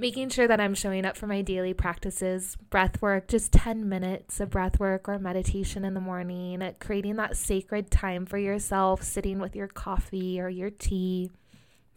making 0.00 0.30
sure 0.30 0.48
that 0.48 0.60
I'm 0.60 0.74
showing 0.74 1.04
up 1.04 1.14
for 1.14 1.26
my 1.26 1.42
daily 1.42 1.74
practices, 1.74 2.56
breath 2.70 3.02
work, 3.02 3.28
just 3.28 3.52
10 3.52 3.86
minutes 3.86 4.40
of 4.40 4.48
breath 4.48 4.80
work 4.80 5.10
or 5.10 5.18
meditation 5.18 5.84
in 5.84 5.92
the 5.92 6.00
morning, 6.00 6.62
creating 6.80 7.16
that 7.16 7.36
sacred 7.36 7.90
time 7.90 8.24
for 8.24 8.38
yourself, 8.38 9.02
sitting 9.02 9.38
with 9.38 9.54
your 9.54 9.68
coffee 9.68 10.40
or 10.40 10.48
your 10.48 10.70
tea, 10.70 11.30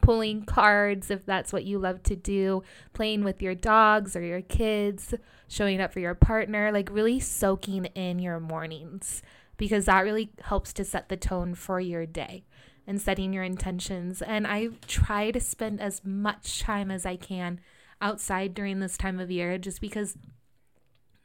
pulling 0.01 0.43
cards 0.43 1.10
if 1.10 1.25
that's 1.25 1.53
what 1.53 1.63
you 1.63 1.79
love 1.79 2.03
to 2.03 2.15
do, 2.17 2.62
playing 2.91 3.24
with 3.24 3.41
your 3.41 3.55
dogs 3.55 4.17
or 4.17 4.22
your 4.22 4.41
kids, 4.41 5.13
showing 5.48 5.79
up 5.79 5.93
for 5.93 6.01
your 6.01 6.13
partner, 6.13 6.74
like 6.74 6.89
really 6.91 7.22
soaking 7.22 7.86
in 7.86 8.19
your 8.19 8.41
mornings 8.41 9.22
because 9.55 9.86
that 9.86 10.01
really 10.01 10.29
helps 10.41 10.74
to 10.74 10.83
set 10.83 11.07
the 11.07 11.15
tone 11.15 11.55
for 11.55 11.79
your 11.79 12.05
day 12.05 12.43
and 12.86 13.01
setting 13.01 13.31
your 13.31 13.43
intentions. 13.43 14.22
And 14.22 14.45
I 14.45 14.72
try 14.88 15.31
to 15.31 15.39
spend 15.39 15.79
as 15.79 16.03
much 16.03 16.60
time 16.60 16.91
as 16.91 17.05
I 17.05 17.15
can 17.15 17.62
outside 18.03 18.53
during 18.53 18.79
this 18.79 18.98
time 18.98 19.19
of 19.19 19.31
year 19.31 19.57
just 19.57 19.81
because 19.81 20.15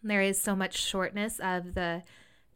there 0.02 0.22
is 0.22 0.40
so 0.40 0.54
much 0.54 0.80
shortness 0.80 1.40
of 1.40 1.74
the 1.74 2.02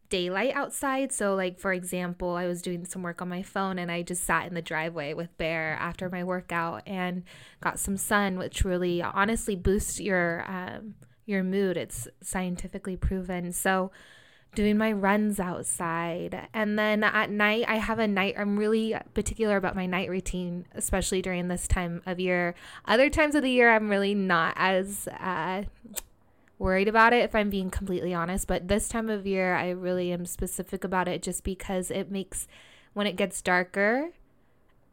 daylight 0.09 0.53
outside. 0.55 1.11
So, 1.11 1.35
like, 1.35 1.59
for 1.59 1.73
example, 1.73 2.35
I 2.35 2.47
was 2.47 2.61
doing 2.61 2.85
some 2.85 3.03
work 3.03 3.21
on 3.21 3.29
my 3.29 3.43
phone 3.43 3.77
and 3.77 3.91
I 3.91 4.01
just 4.01 4.23
sat 4.23 4.47
in 4.47 4.53
the 4.53 4.61
driveway 4.61 5.13
with 5.13 5.37
Bear 5.37 5.77
after 5.79 6.09
my 6.09 6.23
workout 6.23 6.83
and 6.87 7.23
got 7.61 7.79
some 7.79 7.97
sun, 7.97 8.37
which 8.37 8.63
really 8.63 9.01
honestly 9.01 9.55
boosts 9.55 9.99
your, 9.99 10.45
um, 10.47 10.95
your 11.25 11.43
mood. 11.43 11.77
It's 11.77 12.07
scientifically 12.21 12.95
proven. 12.95 13.51
So, 13.51 13.91
doing 14.55 14.77
my 14.77 14.91
runs 14.91 15.39
outside. 15.39 16.47
And 16.53 16.77
then 16.77 17.03
at 17.03 17.29
night, 17.29 17.65
I 17.67 17.77
have 17.77 17.99
a 17.99 18.07
night, 18.07 18.35
I'm 18.37 18.57
really 18.57 18.95
particular 19.13 19.57
about 19.57 19.75
my 19.75 19.85
night 19.85 20.09
routine, 20.09 20.65
especially 20.73 21.21
during 21.21 21.47
this 21.47 21.67
time 21.67 22.01
of 22.05 22.19
year. 22.19 22.55
Other 22.85 23.09
times 23.09 23.35
of 23.35 23.43
the 23.43 23.49
year, 23.49 23.71
I'm 23.71 23.89
really 23.89 24.15
not 24.15 24.53
as 24.55 25.07
uh, 25.19 25.63
worried 26.59 26.87
about 26.87 27.13
it, 27.13 27.23
if 27.23 27.35
I'm 27.35 27.49
being 27.49 27.69
completely 27.69 28.13
honest. 28.13 28.47
But 28.47 28.67
this 28.67 28.87
time 28.87 29.09
of 29.09 29.25
year, 29.25 29.55
I 29.55 29.69
really 29.69 30.11
am 30.11 30.25
specific 30.25 30.83
about 30.83 31.07
it 31.07 31.21
just 31.21 31.43
because 31.43 31.91
it 31.91 32.11
makes, 32.11 32.47
when 32.93 33.07
it 33.07 33.15
gets 33.15 33.41
darker, 33.41 34.09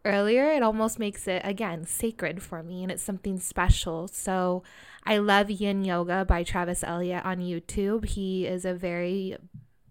earlier, 0.05 0.51
it 0.51 0.63
almost 0.63 0.99
makes 0.99 1.27
it 1.29 1.43
again 1.45 1.85
sacred 1.85 2.43
for 2.43 2.63
me 2.63 2.83
and 2.83 2.91
it's 2.91 3.03
something 3.03 3.39
special. 3.39 4.09
So 4.09 4.63
I 5.05 5.19
love 5.19 5.51
Yin 5.51 5.85
Yoga 5.85 6.25
by 6.25 6.43
Travis 6.43 6.85
Eliot 6.85 7.25
on 7.25 7.39
YouTube. 7.39 8.07
He 8.07 8.47
is 8.47 8.65
a 8.65 8.75
very 8.75 9.37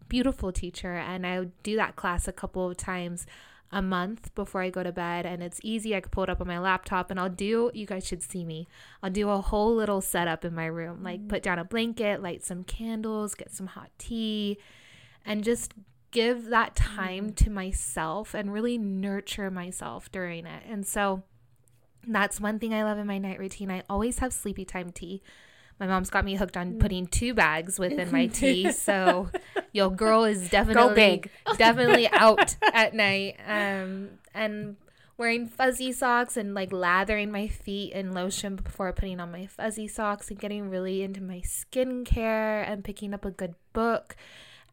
beautiful 0.08 0.51
teacher 0.51 0.94
and 0.96 1.25
I 1.25 1.46
do 1.63 1.75
that 1.75 1.96
class 1.96 2.28
a 2.28 2.34
couple 2.34 2.70
of 2.70 2.78
times 2.78 3.25
a 3.72 3.82
month 3.82 4.34
before 4.34 4.62
I 4.62 4.72
go 4.72 4.82
to 4.82 4.92
bed 4.92 5.25
and 5.25 5.44
it's 5.44 5.60
easy. 5.63 5.96
I 5.96 6.01
can 6.01 6.10
pull 6.10 6.24
it 6.24 6.30
up 6.30 6.42
on 6.42 6.48
my 6.48 6.58
laptop 6.58 7.12
and 7.12 7.20
I'll 7.20 7.30
do 7.30 7.70
you 7.74 7.86
guys 7.86 8.06
should 8.06 8.24
see 8.24 8.44
me. 8.44 8.68
I'll 9.04 9.12
do 9.12 9.30
a 9.30 9.42
whole 9.42 9.75
little 9.75 10.01
setup 10.01 10.44
in 10.44 10.56
my 10.56 10.66
room, 10.66 11.04
like 11.04 11.22
mm. 11.22 11.30
put 11.30 11.44
down 11.44 11.60
a 11.60 11.63
blanket, 11.63 12.22
light 12.22 12.44
some 12.44 12.63
candles, 12.63 13.36
get 13.36 13.51
some 13.51 13.68
hot 13.68 13.92
tea 14.00 14.58
and 15.25 15.44
just 15.44 15.74
give 16.12 16.46
that 16.46 16.75
time 16.75 17.28
mm-hmm. 17.28 17.36
to 17.36 17.50
myself 17.50 18.34
and 18.34 18.51
really 18.51 18.78
nurture 18.78 19.51
myself 19.51 20.12
during 20.12 20.46
it. 20.46 20.63
And 20.68 20.86
so 20.86 21.24
that's 22.08 22.39
one 22.39 22.60
thing 22.60 22.74
I 22.74 22.84
love 22.84 22.98
in 22.98 23.08
my 23.08 23.18
night 23.18 23.39
routine. 23.39 23.72
I 23.72 23.84
always 23.89 24.20
have 24.20 24.34
sleepy 24.34 24.66
time 24.66 24.92
tea. 24.92 25.22
My 25.80 25.88
mom's 25.88 26.10
got 26.10 26.25
me 26.25 26.36
hooked 26.36 26.58
on 26.58 26.74
mm. 26.74 26.80
putting 26.80 27.08
two 27.08 27.34
bags 27.34 27.80
within 27.80 28.12
my 28.12 28.28
tea, 28.28 28.72
so 28.74 29.30
your 29.72 29.89
girl 29.89 30.25
is 30.25 30.50
definitely 30.50 31.24
definitely 31.58 32.10
out 32.12 32.58
at 32.74 32.94
night. 32.94 33.38
Um, 33.48 34.10
and 34.34 34.75
wearing 35.18 35.48
fuzzy 35.48 35.92
socks 35.92 36.36
and 36.36 36.54
like 36.54 36.72
lathering 36.72 37.32
my 37.32 37.48
feet 37.48 37.94
in 37.94 38.13
lotion 38.13 38.56
before 38.56 38.92
putting 38.94 39.20
on 39.20 39.32
my 39.32 39.46
fuzzy 39.46 39.88
socks 39.88 40.30
and 40.30 40.39
getting 40.39 40.70
really 40.70 41.01
into 41.01 41.22
my 41.22 41.42
skincare 41.42 42.68
and 42.68 42.84
picking 42.84 43.13
up 43.13 43.25
a 43.25 43.32
good 43.32 43.54
book 43.74 44.16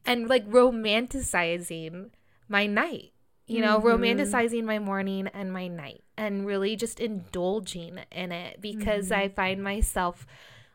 and 0.06 0.28
like 0.28 0.48
romanticizing 0.48 2.10
my 2.48 2.66
night 2.66 3.12
you 3.46 3.60
know, 3.60 3.78
mm-hmm. 3.78 4.02
romanticizing 4.02 4.64
my 4.64 4.78
morning 4.78 5.28
and 5.28 5.52
my 5.52 5.68
night 5.68 6.02
and 6.16 6.46
really 6.46 6.74
just 6.74 6.98
indulging 6.98 8.00
in 8.10 8.32
it 8.32 8.60
because 8.60 9.10
mm-hmm. 9.10 9.20
I 9.20 9.28
find 9.28 9.62
myself 9.62 10.26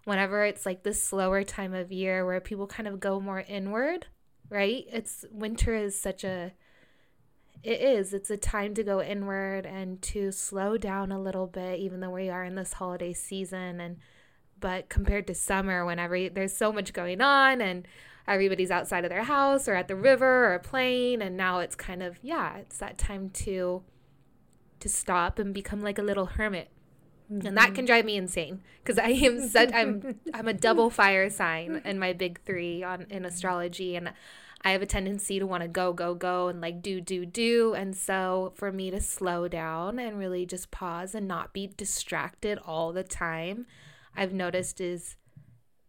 whenever 0.06 0.46
it's 0.46 0.66
like 0.66 0.84
this 0.84 1.04
slower 1.04 1.44
time 1.44 1.74
of 1.74 1.92
year 1.92 2.26
where 2.26 2.40
people 2.40 2.68
kind 2.68 2.88
of 2.88 3.00
go 3.00 3.20
more 3.20 3.42
inward, 3.42 4.08
right? 4.50 4.86
It's 4.90 5.26
winter 5.32 5.76
is 5.76 6.00
such 6.00 6.24
a 6.24 6.54
it 7.64 7.80
is. 7.80 8.14
It's 8.14 8.32
a 8.32 8.38
time 8.38 8.74
to 8.74 8.84
go 8.84 9.04
inward 9.04 9.68
and 9.68 10.02
to 10.04 10.32
slow 10.32 10.78
down 10.78 11.12
a 11.12 11.22
little 11.22 11.48
bit 11.48 11.80
even 11.80 12.00
though 12.00 12.10
we 12.10 12.30
are 12.30 12.44
in 12.44 12.56
this 12.56 12.74
holiday 12.74 13.14
season 13.14 13.82
and 13.82 13.98
but 14.60 14.90
compared 14.90 15.28
to 15.28 15.36
summer 15.36 15.86
whenever 15.86 16.30
there's 16.30 16.56
so 16.56 16.72
much 16.72 16.94
going 16.94 17.20
on 17.20 17.60
and 17.60 17.86
everybody's 18.34 18.72
outside 18.72 19.04
of 19.04 19.10
their 19.10 19.24
house 19.24 19.68
or 19.68 19.76
at 19.76 19.88
the 19.88 19.96
river 19.96 20.54
or 20.54 20.60
playing 20.60 21.22
and 21.22 21.38
now 21.38 21.60
it's 21.60 21.76
kind 21.76 22.02
of 22.02 22.18
yeah, 22.22 22.58
it's 22.58 22.78
that 22.78 22.98
time 22.98 23.30
to 23.30 23.84
to 24.80 24.90
stop 24.90 25.38
and 25.38 25.54
become 25.54 25.82
like 25.82 26.00
a 26.00 26.04
little 26.04 26.26
hermit 26.26 26.70
Mm-hmm. 27.32 27.48
And 27.48 27.58
that 27.58 27.74
can 27.74 27.86
drive 27.86 28.06
me 28.06 28.18
insane 28.18 28.62
because 28.84 29.00
I 29.00 29.10
am 29.10 29.48
such 29.48 29.72
I'm 29.74 30.20
I'm 30.34 30.48
a 30.48 30.54
double 30.54 30.90
fire 30.90 31.30
sign 31.30 31.82
in 31.86 31.98
my 31.98 32.14
big 32.14 32.42
3 32.42 32.84
on 32.84 33.06
in 33.10 33.26
astrology 33.26 33.96
and 33.96 34.12
I 34.64 34.72
have 34.72 34.82
a 34.82 34.86
tendency 34.86 35.40
to 35.40 35.48
want 35.48 35.64
to 35.64 35.70
go 35.70 35.94
go 35.94 36.14
go 36.14 36.50
and 36.50 36.60
like 36.60 36.82
do 36.82 37.00
do 37.00 37.26
do 37.26 37.74
and 37.74 37.96
so 37.96 38.52
for 38.56 38.72
me 38.72 38.92
to 38.92 39.00
slow 39.00 39.48
down 39.48 39.98
and 39.98 40.20
really 40.20 40.46
just 40.46 40.72
pause 40.72 41.16
and 41.16 41.28
not 41.28 41.54
be 41.54 41.68
distracted 41.68 42.60
all 42.66 42.92
the 42.92 43.04
time 43.04 43.66
I've 44.16 44.34
noticed 44.34 44.82
is 44.82 45.16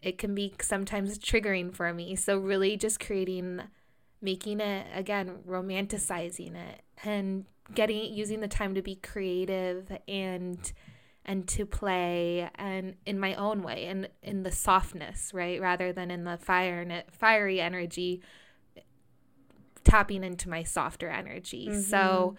it 0.02 0.18
can 0.18 0.34
be 0.34 0.54
sometimes 0.60 1.18
triggering 1.18 1.72
for 1.74 1.92
me. 1.94 2.16
So 2.16 2.38
really 2.38 2.76
just 2.76 3.00
creating 3.00 3.62
making 4.20 4.60
it 4.60 4.86
again 4.94 5.38
romanticizing 5.48 6.54
it 6.54 6.82
and 7.04 7.44
getting 7.74 8.12
using 8.12 8.40
the 8.40 8.48
time 8.48 8.74
to 8.74 8.82
be 8.82 8.94
creative 8.96 9.90
and 10.06 10.72
and 11.24 11.46
to 11.46 11.64
play 11.64 12.48
and 12.56 12.94
in 13.06 13.18
my 13.18 13.34
own 13.34 13.62
way 13.62 13.86
and 13.86 14.08
in 14.22 14.42
the 14.42 14.50
softness, 14.50 15.32
right? 15.32 15.60
Rather 15.60 15.92
than 15.92 16.10
in 16.10 16.24
the 16.24 16.36
fire 16.36 17.04
fiery 17.10 17.60
energy 17.60 18.20
tapping 19.84 20.24
into 20.24 20.48
my 20.48 20.62
softer 20.62 21.08
energy. 21.08 21.68
Mm-hmm. 21.68 21.80
So 21.80 22.36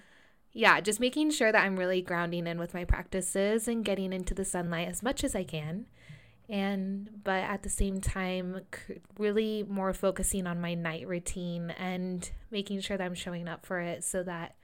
yeah, 0.52 0.80
just 0.82 1.00
making 1.00 1.32
sure 1.32 1.52
that 1.52 1.64
I'm 1.64 1.78
really 1.78 2.02
grounding 2.02 2.46
in 2.46 2.60
with 2.60 2.74
my 2.74 2.86
practices 2.86 3.68
and 3.68 3.84
getting 3.84 4.14
into 4.14 4.34
the 4.34 4.46
sunlight 4.46 4.88
as 4.88 5.02
much 5.02 5.24
as 5.24 5.36
I 5.36 5.44
can. 5.44 5.88
And 6.50 7.10
but 7.24 7.44
at 7.44 7.64
the 7.64 7.70
same 7.70 8.02
time 8.02 8.62
really 9.18 9.64
more 9.68 9.94
focusing 9.94 10.46
on 10.46 10.60
my 10.60 10.74
night 10.74 11.08
routine 11.08 11.72
and 11.72 12.30
making 12.52 12.82
sure 12.82 12.98
that 12.98 13.04
I'm 13.04 13.16
showing 13.16 13.48
up 13.48 13.66
for 13.66 13.80
it 13.80 14.04
so 14.04 14.24
that 14.24 14.56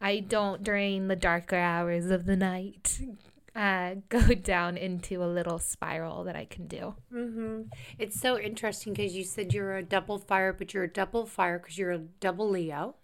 I 0.00 0.20
don't 0.20 0.62
during 0.62 1.08
the 1.08 1.16
darker 1.16 1.56
hours 1.56 2.06
of 2.06 2.24
the 2.24 2.36
night 2.36 3.00
uh, 3.54 3.94
go 4.08 4.20
down 4.34 4.76
into 4.76 5.22
a 5.22 5.26
little 5.26 5.58
spiral 5.58 6.24
that 6.24 6.36
I 6.36 6.44
can 6.44 6.66
do. 6.66 6.94
Mm-hmm. 7.12 7.62
It's 7.98 8.20
so 8.20 8.38
interesting 8.38 8.94
because 8.94 9.14
you 9.14 9.24
said 9.24 9.52
you're 9.52 9.76
a 9.76 9.82
double 9.82 10.18
fire, 10.18 10.52
but 10.52 10.74
you're 10.74 10.84
a 10.84 10.92
double 10.92 11.26
fire 11.26 11.58
because 11.58 11.78
you're 11.78 11.92
a 11.92 11.98
double 11.98 12.48
Leo. 12.48 12.96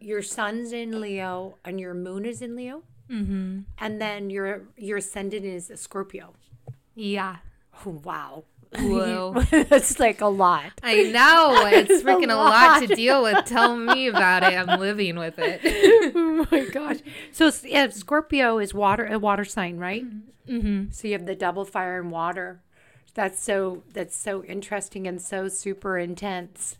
Your 0.00 0.22
sun's 0.22 0.72
in 0.72 1.00
Leo 1.00 1.56
and 1.64 1.80
your 1.80 1.94
moon 1.94 2.24
is 2.24 2.42
in 2.42 2.54
Leo. 2.54 2.82
Mm-hmm. 3.10 3.60
And 3.78 4.00
then 4.00 4.30
your 4.30 4.62
your 4.76 4.98
ascendant 4.98 5.44
is 5.44 5.70
a 5.70 5.76
Scorpio. 5.76 6.34
Yeah. 6.96 7.36
Oh, 7.84 8.00
wow. 8.02 8.44
Whoa. 8.78 9.32
That's 9.50 10.00
like 10.00 10.20
a 10.20 10.26
lot. 10.26 10.72
I 10.82 11.04
know. 11.04 11.66
It's 11.66 12.02
freaking 12.04 12.32
a 12.32 12.34
lot. 12.34 12.80
lot. 12.80 12.88
to 12.88 12.94
deal 12.94 13.22
with. 13.22 13.44
Tell 13.44 13.76
me 13.76 14.08
about 14.08 14.42
it. 14.42 14.54
I'm 14.56 14.80
living 14.80 15.16
with 15.16 15.38
it. 15.38 15.60
oh 16.14 16.46
my 16.50 16.64
gosh. 16.64 16.96
So 17.30 17.50
yeah, 17.62 17.88
Scorpio 17.90 18.58
is 18.58 18.74
water 18.74 19.06
a 19.06 19.18
water 19.18 19.44
sign, 19.44 19.76
right? 19.78 20.04
Mm-hmm. 20.48 20.90
So 20.90 21.08
you 21.08 21.12
have 21.14 21.26
the 21.26 21.36
double 21.36 21.64
fire 21.64 22.00
and 22.00 22.10
water. 22.10 22.60
That's 23.14 23.40
so 23.40 23.84
that's 23.92 24.16
so 24.16 24.42
interesting 24.44 25.06
and 25.06 25.22
so 25.22 25.48
super 25.48 25.96
intense. 25.96 26.76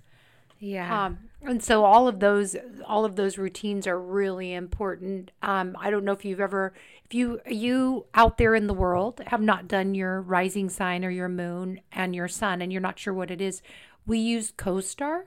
Yeah. 0.59 1.07
Um, 1.07 1.19
and 1.43 1.63
so 1.63 1.85
all 1.85 2.09
of 2.09 2.21
those 2.21 2.57
all 2.87 3.05
of 3.05 3.17
those 3.17 3.39
routines 3.39 3.87
are 3.87 4.01
really 4.01 4.55
important. 4.55 5.31
Um, 5.43 5.77
I 5.79 5.91
don't 5.91 6.05
know 6.05 6.13
if 6.13 6.25
you've 6.25 6.41
ever 6.41 6.73
if 7.05 7.15
you 7.15 7.41
you 7.47 8.07
out 8.15 8.39
there 8.39 8.55
in 8.55 8.67
the 8.67 8.75
world 8.75 9.21
have 9.27 9.43
not 9.43 9.69
done 9.69 9.95
your 9.95 10.21
rising 10.21 10.69
sign 10.69 11.05
or 11.05 11.11
your 11.11 11.29
moon 11.29 11.81
and 11.93 12.15
your 12.15 12.29
sun 12.29 12.63
and 12.63 12.73
you're 12.73 12.81
not 12.81 12.99
sure 12.99 13.15
what 13.15 13.31
it 13.31 13.41
is. 13.41 13.63
We 14.07 14.19
use 14.19 14.53
CoStar 14.53 15.25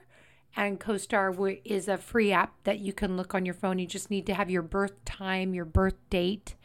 and 0.56 0.80
CoStar 0.80 1.60
is 1.64 1.86
a 1.86 1.96
free 1.96 2.32
app 2.32 2.54
that 2.64 2.80
you 2.80 2.92
can 2.92 3.16
look 3.16 3.34
on 3.34 3.44
your 3.44 3.54
phone. 3.54 3.78
You 3.78 3.86
just 3.86 4.10
need 4.10 4.26
to 4.26 4.34
have 4.34 4.50
your 4.50 4.62
birth 4.62 5.04
time, 5.04 5.54
your 5.54 5.64
birth 5.64 5.96
date, 6.10 6.56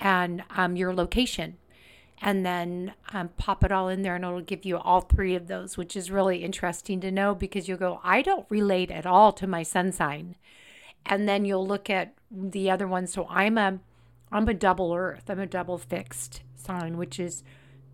and 0.00 0.42
um, 0.50 0.76
your 0.76 0.92
location 0.92 1.56
and 2.20 2.44
then 2.44 2.92
um, 3.12 3.30
pop 3.36 3.64
it 3.64 3.72
all 3.72 3.88
in 3.88 4.02
there 4.02 4.14
and 4.14 4.24
it'll 4.24 4.40
give 4.40 4.64
you 4.64 4.76
all 4.76 5.00
three 5.00 5.34
of 5.34 5.46
those 5.46 5.76
which 5.76 5.96
is 5.96 6.10
really 6.10 6.44
interesting 6.44 7.00
to 7.00 7.10
know 7.10 7.34
because 7.34 7.66
you'll 7.68 7.78
go 7.78 8.00
i 8.04 8.20
don't 8.22 8.46
relate 8.50 8.90
at 8.90 9.06
all 9.06 9.32
to 9.32 9.46
my 9.46 9.62
sun 9.62 9.92
sign. 9.92 10.36
And 11.06 11.26
then 11.26 11.46
you'll 11.46 11.66
look 11.66 11.88
at 11.88 12.12
the 12.30 12.70
other 12.70 12.86
one. 12.86 13.06
So 13.06 13.26
i'm 13.28 13.56
a 13.58 13.78
i'm 14.30 14.48
a 14.48 14.54
double 14.54 14.92
earth. 14.94 15.24
I'm 15.28 15.40
a 15.40 15.46
double 15.46 15.78
fixed 15.78 16.42
sign 16.54 16.96
which 16.96 17.18
is 17.18 17.42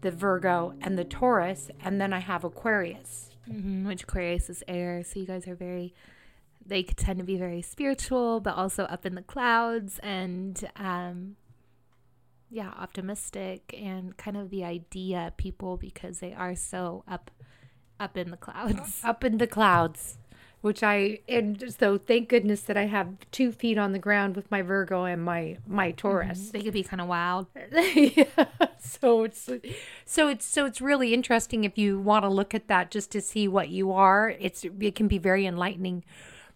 the 0.01 0.11
virgo 0.11 0.75
and 0.81 0.99
the 0.99 1.05
taurus. 1.05 1.71
And 1.81 2.01
then 2.01 2.13
i 2.13 2.19
have 2.19 2.45
aquarius 2.45 3.31
mm-hmm, 3.49 3.87
which 3.87 4.03
aquarius 4.03 4.51
is 4.51 4.65
air. 4.67 5.03
So 5.05 5.21
you 5.21 5.27
guys 5.27 5.47
are 5.47 5.55
very 5.55 5.95
they 6.69 6.83
tend 6.83 7.21
to 7.21 7.25
be 7.25 7.37
very 7.37 7.63
spiritual 7.63 8.41
but 8.41 8.57
also 8.57 8.85
up 8.85 9.07
in 9.07 9.15
the 9.15 9.23
clouds. 9.23 10.01
And 10.03 10.69
um, 10.77 11.37
yeah, 12.51 12.73
optimistic 12.79 13.75
and 13.77 14.17
kind 14.17 14.37
of 14.37 14.51
the 14.51 14.65
idea 14.65 15.33
people 15.37 15.77
because 15.77 16.21
they 16.21 16.33
are 16.33 16.55
so 16.55 17.05
up 17.09 17.31
up 17.99 18.17
in 18.17 18.31
the 18.31 18.37
clouds. 18.37 19.01
Up 19.05 19.25
in 19.25 19.39
the 19.39 19.47
clouds. 19.47 20.19
Which 20.61 20.83
I 20.83 21.21
and 21.29 21.73
so 21.79 21.97
thank 21.97 22.29
goodness 22.29 22.63
that 22.63 22.77
I 22.77 22.87
have 22.87 23.09
two 23.31 23.53
feet 23.53 23.79
on 23.79 23.93
the 23.93 23.99
ground 23.99 24.35
with 24.35 24.51
my 24.51 24.63
Virgo 24.63 25.05
and 25.05 25.25
my 25.25 25.59
my 25.67 25.93
Taurus. 25.93 26.39
Mm-hmm. 26.39 26.51
They 26.53 26.63
could 26.65 26.73
be 26.73 26.83
kind 26.83 27.01
of 27.01 27.09
wild. 27.09 27.47
yeah. 27.73 28.25
So 28.79 29.25
it's 29.25 29.49
so 30.05 30.29
it's 30.29 30.45
so 30.45 30.67
it's 30.67 30.81
really 30.81 31.15
interesting 31.15 31.65
if 31.65 31.79
you 31.79 32.01
want 32.01 32.25
to 32.25 32.29
look 32.29 32.55
at 32.55 32.69
that 32.69 32.91
just 32.91 33.13
to 33.13 33.21
see 33.21 33.47
what 33.47 33.69
you 33.69 33.93
are. 33.93 34.31
It's 34.41 34.65
it 34.65 34.95
can 34.95 35.09
be 35.09 35.19
very 35.19 35.47
enlightening. 35.47 36.05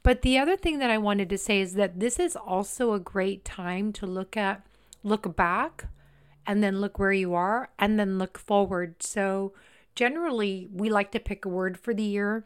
But 0.02 0.22
the 0.22 0.38
other 0.38 0.56
thing 0.56 0.78
that 0.78 0.90
I 0.90 0.98
wanted 0.98 1.28
to 1.28 1.38
say 1.38 1.60
is 1.60 1.74
that 1.74 2.00
this 2.00 2.18
is 2.18 2.34
also 2.34 2.94
a 2.94 3.00
great 3.00 3.44
time 3.44 3.92
to 3.94 4.06
look 4.06 4.36
at 4.36 4.62
look 5.02 5.36
back 5.36 5.86
and 6.46 6.62
then 6.62 6.80
look 6.80 6.98
where 6.98 7.12
you 7.12 7.34
are 7.34 7.70
and 7.78 7.98
then 7.98 8.18
look 8.18 8.38
forward. 8.38 9.02
So 9.02 9.52
generally 9.94 10.68
we 10.72 10.90
like 10.90 11.12
to 11.12 11.20
pick 11.20 11.44
a 11.44 11.48
word 11.48 11.78
for 11.78 11.94
the 11.94 12.02
year. 12.02 12.44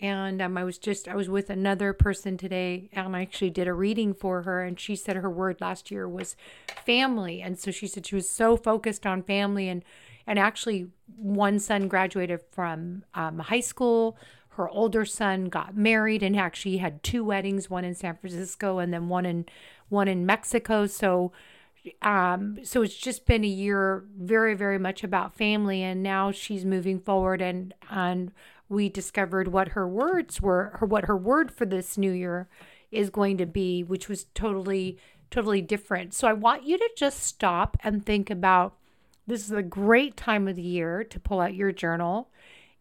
And 0.00 0.42
um, 0.42 0.58
I 0.58 0.64
was 0.64 0.78
just, 0.78 1.06
I 1.06 1.14
was 1.14 1.28
with 1.28 1.48
another 1.48 1.92
person 1.92 2.36
today 2.36 2.88
and 2.92 3.14
I 3.14 3.22
actually 3.22 3.50
did 3.50 3.68
a 3.68 3.72
reading 3.72 4.14
for 4.14 4.42
her. 4.42 4.62
And 4.62 4.78
she 4.78 4.96
said 4.96 5.16
her 5.16 5.30
word 5.30 5.60
last 5.60 5.90
year 5.90 6.08
was 6.08 6.36
family. 6.84 7.40
And 7.40 7.58
so 7.58 7.70
she 7.70 7.86
said 7.86 8.06
she 8.06 8.16
was 8.16 8.28
so 8.28 8.56
focused 8.56 9.06
on 9.06 9.22
family. 9.22 9.68
And, 9.68 9.84
and 10.26 10.40
actually, 10.40 10.88
one 11.16 11.60
son 11.60 11.86
graduated 11.86 12.40
from 12.50 13.04
um, 13.14 13.38
high 13.38 13.60
school. 13.60 14.16
Her 14.50 14.68
older 14.68 15.04
son 15.04 15.46
got 15.46 15.76
married 15.76 16.22
and 16.22 16.36
actually 16.36 16.78
had 16.78 17.02
two 17.04 17.24
weddings, 17.24 17.70
one 17.70 17.84
in 17.84 17.94
San 17.94 18.16
Francisco 18.16 18.78
and 18.78 18.92
then 18.92 19.08
one 19.08 19.24
in 19.24 19.46
one 19.88 20.08
in 20.08 20.26
Mexico. 20.26 20.86
So 20.86 21.32
um, 22.00 22.58
so 22.62 22.82
it's 22.82 22.96
just 22.96 23.26
been 23.26 23.44
a 23.44 23.48
year 23.48 24.04
very, 24.16 24.54
very 24.54 24.78
much 24.78 25.02
about 25.02 25.34
family. 25.34 25.82
And 25.82 26.02
now 26.02 26.30
she's 26.30 26.64
moving 26.64 27.00
forward 27.00 27.40
and, 27.40 27.74
and 27.90 28.32
we 28.68 28.88
discovered 28.88 29.48
what 29.48 29.68
her 29.68 29.86
words 29.86 30.40
were, 30.40 30.76
her, 30.80 30.86
what 30.86 31.04
her 31.06 31.16
word 31.16 31.50
for 31.50 31.66
this 31.66 31.98
new 31.98 32.12
year 32.12 32.48
is 32.90 33.10
going 33.10 33.38
to 33.38 33.46
be, 33.46 33.82
which 33.82 34.08
was 34.08 34.24
totally, 34.34 34.98
totally 35.30 35.60
different. 35.60 36.14
So 36.14 36.28
I 36.28 36.32
want 36.32 36.64
you 36.64 36.78
to 36.78 36.90
just 36.96 37.20
stop 37.22 37.76
and 37.82 38.04
think 38.04 38.30
about 38.30 38.76
this 39.26 39.44
is 39.44 39.52
a 39.52 39.62
great 39.62 40.16
time 40.16 40.48
of 40.48 40.56
the 40.56 40.62
year 40.62 41.04
to 41.04 41.20
pull 41.20 41.40
out 41.40 41.54
your 41.54 41.72
journal. 41.72 42.30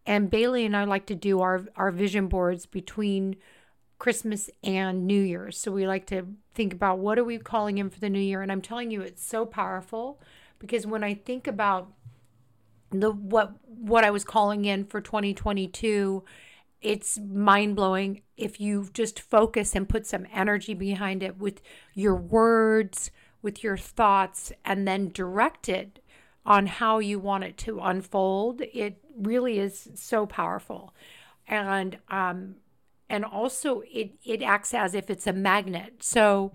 And 0.05 0.29
Bailey 0.29 0.65
and 0.65 0.75
I 0.75 0.83
like 0.85 1.05
to 1.07 1.15
do 1.15 1.41
our, 1.41 1.65
our 1.75 1.91
vision 1.91 2.27
boards 2.27 2.65
between 2.65 3.35
Christmas 4.01 4.49
and 4.63 5.05
New 5.05 5.21
Year's. 5.21 5.59
So 5.59 5.71
we 5.71 5.85
like 5.85 6.07
to 6.07 6.25
think 6.55 6.73
about 6.73 6.97
what 6.97 7.19
are 7.19 7.23
we 7.23 7.37
calling 7.37 7.77
in 7.77 7.91
for 7.91 7.99
the 7.99 8.09
new 8.09 8.19
year 8.19 8.41
and 8.41 8.51
I'm 8.51 8.59
telling 8.59 8.89
you 8.89 9.01
it's 9.01 9.23
so 9.23 9.45
powerful 9.45 10.19
because 10.57 10.87
when 10.87 11.03
I 11.03 11.13
think 11.13 11.45
about 11.45 11.93
the 12.89 13.11
what 13.11 13.53
what 13.67 14.03
I 14.03 14.09
was 14.09 14.23
calling 14.23 14.65
in 14.65 14.85
for 14.85 15.01
2022 15.01 16.23
it's 16.81 17.19
mind 17.19 17.75
blowing 17.75 18.23
if 18.37 18.59
you 18.59 18.89
just 18.91 19.19
focus 19.19 19.75
and 19.75 19.87
put 19.87 20.07
some 20.07 20.25
energy 20.33 20.73
behind 20.73 21.21
it 21.21 21.37
with 21.37 21.61
your 21.93 22.15
words, 22.15 23.11
with 23.43 23.63
your 23.63 23.77
thoughts, 23.77 24.51
and 24.65 24.87
then 24.87 25.09
direct 25.09 25.69
it 25.69 25.99
on 26.43 26.65
how 26.65 26.97
you 26.97 27.19
want 27.19 27.43
it 27.43 27.55
to 27.59 27.79
unfold. 27.79 28.63
It 28.73 28.97
really 29.15 29.59
is 29.59 29.89
so 29.93 30.25
powerful. 30.25 30.95
And 31.47 31.99
um, 32.09 32.55
and 33.12 33.26
also 33.26 33.84
it 33.91 34.13
it 34.24 34.41
acts 34.41 34.74
as 34.74 34.95
if 34.95 35.10
it's 35.10 35.28
a 35.28 35.34
magnet. 35.34 36.02
So 36.02 36.54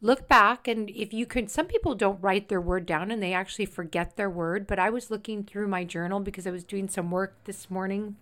look 0.00 0.26
back 0.26 0.66
and 0.66 0.88
if 0.90 1.12
you 1.12 1.26
can 1.26 1.46
some 1.46 1.66
people 1.66 1.94
don't 1.94 2.20
write 2.22 2.48
their 2.48 2.60
word 2.60 2.86
down 2.86 3.10
and 3.10 3.22
they 3.22 3.34
actually 3.34 3.66
forget 3.66 4.16
their 4.16 4.30
word 4.30 4.66
but 4.66 4.78
i 4.78 4.88
was 4.88 5.10
looking 5.10 5.44
through 5.44 5.68
my 5.68 5.84
journal 5.84 6.20
because 6.20 6.46
i 6.46 6.50
was 6.50 6.64
doing 6.64 6.88
some 6.88 7.10
work 7.10 7.36
this 7.44 7.70
morning 7.70 8.16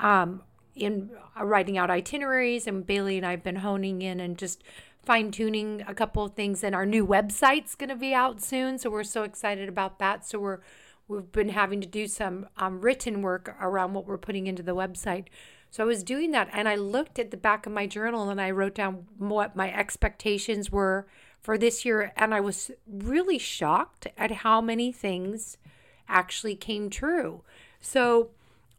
um, 0.00 0.40
in 0.74 1.10
uh, 1.38 1.44
writing 1.44 1.76
out 1.76 1.90
itineraries 1.90 2.66
and 2.66 2.86
bailey 2.86 3.18
and 3.18 3.26
i've 3.26 3.42
been 3.42 3.56
honing 3.56 4.00
in 4.00 4.20
and 4.20 4.38
just 4.38 4.64
fine-tuning 5.04 5.84
a 5.86 5.92
couple 5.92 6.24
of 6.24 6.32
things 6.32 6.64
and 6.64 6.74
our 6.74 6.86
new 6.86 7.06
website's 7.06 7.74
going 7.74 7.90
to 7.90 7.96
be 7.96 8.14
out 8.14 8.40
soon 8.40 8.78
so 8.78 8.88
we're 8.88 9.04
so 9.04 9.22
excited 9.22 9.68
about 9.68 9.98
that 9.98 10.24
so 10.24 10.38
we're 10.38 10.60
we've 11.08 11.30
been 11.32 11.50
having 11.50 11.82
to 11.82 11.86
do 11.86 12.06
some 12.06 12.46
um, 12.56 12.80
written 12.80 13.20
work 13.20 13.54
around 13.60 13.92
what 13.92 14.06
we're 14.06 14.16
putting 14.16 14.46
into 14.46 14.62
the 14.62 14.74
website 14.74 15.26
so 15.72 15.82
I 15.82 15.86
was 15.86 16.04
doing 16.04 16.32
that 16.32 16.50
and 16.52 16.68
I 16.68 16.74
looked 16.76 17.18
at 17.18 17.30
the 17.30 17.36
back 17.38 17.64
of 17.64 17.72
my 17.72 17.86
journal 17.86 18.28
and 18.28 18.38
I 18.38 18.50
wrote 18.50 18.74
down 18.74 19.06
what 19.16 19.56
my 19.56 19.72
expectations 19.72 20.70
were 20.70 21.06
for 21.40 21.56
this 21.56 21.82
year. 21.82 22.12
And 22.14 22.34
I 22.34 22.40
was 22.40 22.70
really 22.86 23.38
shocked 23.38 24.06
at 24.18 24.30
how 24.30 24.60
many 24.60 24.92
things 24.92 25.56
actually 26.10 26.56
came 26.56 26.90
true. 26.90 27.40
So 27.80 28.32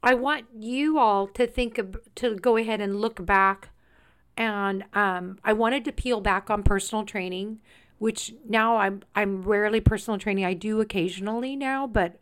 I 0.04 0.14
want 0.14 0.46
you 0.56 1.00
all 1.00 1.26
to 1.30 1.48
think 1.48 1.80
of, 1.80 1.98
to 2.14 2.36
go 2.36 2.58
ahead 2.58 2.80
and 2.80 3.02
look 3.02 3.26
back. 3.26 3.70
And 4.38 4.84
um, 4.94 5.40
I 5.44 5.52
wanted 5.52 5.86
to 5.86 5.92
peel 5.92 6.22
back 6.22 6.52
on 6.52 6.62
personal 6.62 7.06
training, 7.06 7.60
which 7.98 8.36
now 8.48 8.78
I'm 8.78 9.02
I'm 9.16 9.42
rarely 9.42 9.82
personal 9.82 10.20
training. 10.20 10.46
I 10.46 10.54
do 10.54 10.80
occasionally 10.80 11.56
now, 11.56 11.88
but 11.88 12.20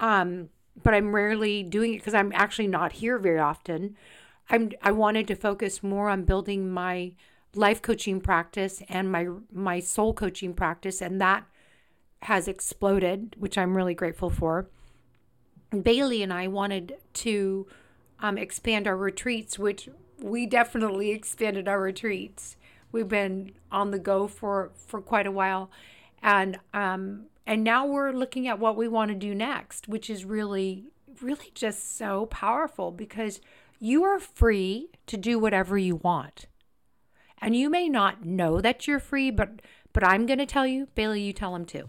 um, 0.00 0.48
but 0.82 0.94
I'm 0.94 1.14
rarely 1.14 1.62
doing 1.62 1.94
it 1.94 1.98
because 1.98 2.14
I'm 2.14 2.32
actually 2.34 2.68
not 2.68 2.92
here 2.92 3.18
very 3.18 3.38
often. 3.38 3.96
I'm 4.50 4.72
I 4.82 4.92
wanted 4.92 5.26
to 5.28 5.34
focus 5.34 5.82
more 5.82 6.08
on 6.08 6.24
building 6.24 6.70
my 6.70 7.12
life 7.54 7.82
coaching 7.82 8.20
practice 8.20 8.82
and 8.88 9.10
my 9.10 9.28
my 9.52 9.80
soul 9.80 10.14
coaching 10.14 10.54
practice 10.54 11.02
and 11.02 11.20
that 11.20 11.44
has 12.22 12.48
exploded, 12.48 13.36
which 13.38 13.56
I'm 13.56 13.76
really 13.76 13.94
grateful 13.94 14.30
for. 14.30 14.68
Bailey 15.82 16.22
and 16.22 16.32
I 16.32 16.48
wanted 16.48 16.96
to 17.14 17.66
um, 18.20 18.38
expand 18.38 18.88
our 18.88 18.96
retreats, 18.96 19.58
which 19.58 19.88
we 20.20 20.46
definitely 20.46 21.10
expanded 21.10 21.68
our 21.68 21.80
retreats. 21.80 22.56
We've 22.90 23.08
been 23.08 23.52
on 23.70 23.90
the 23.90 23.98
go 23.98 24.26
for 24.26 24.70
for 24.74 25.00
quite 25.00 25.26
a 25.26 25.32
while, 25.32 25.70
and 26.22 26.58
um, 26.72 27.26
and 27.48 27.64
now 27.64 27.86
we're 27.86 28.12
looking 28.12 28.46
at 28.46 28.58
what 28.58 28.76
we 28.76 28.86
want 28.88 29.10
to 29.10 29.14
do 29.14 29.34
next, 29.34 29.88
which 29.88 30.10
is 30.10 30.26
really, 30.26 30.92
really 31.22 31.50
just 31.54 31.96
so 31.96 32.26
powerful 32.26 32.92
because 32.92 33.40
you 33.80 34.04
are 34.04 34.18
free 34.18 34.90
to 35.06 35.16
do 35.16 35.38
whatever 35.38 35.78
you 35.78 35.96
want. 35.96 36.44
And 37.40 37.56
you 37.56 37.70
may 37.70 37.88
not 37.88 38.22
know 38.22 38.60
that 38.60 38.86
you're 38.86 39.00
free, 39.00 39.30
but 39.30 39.62
but 39.94 40.04
I'm 40.04 40.26
going 40.26 40.38
to 40.40 40.46
tell 40.46 40.66
you, 40.66 40.88
Bailey, 40.94 41.22
you 41.22 41.32
tell 41.32 41.56
him 41.56 41.64
too. 41.64 41.88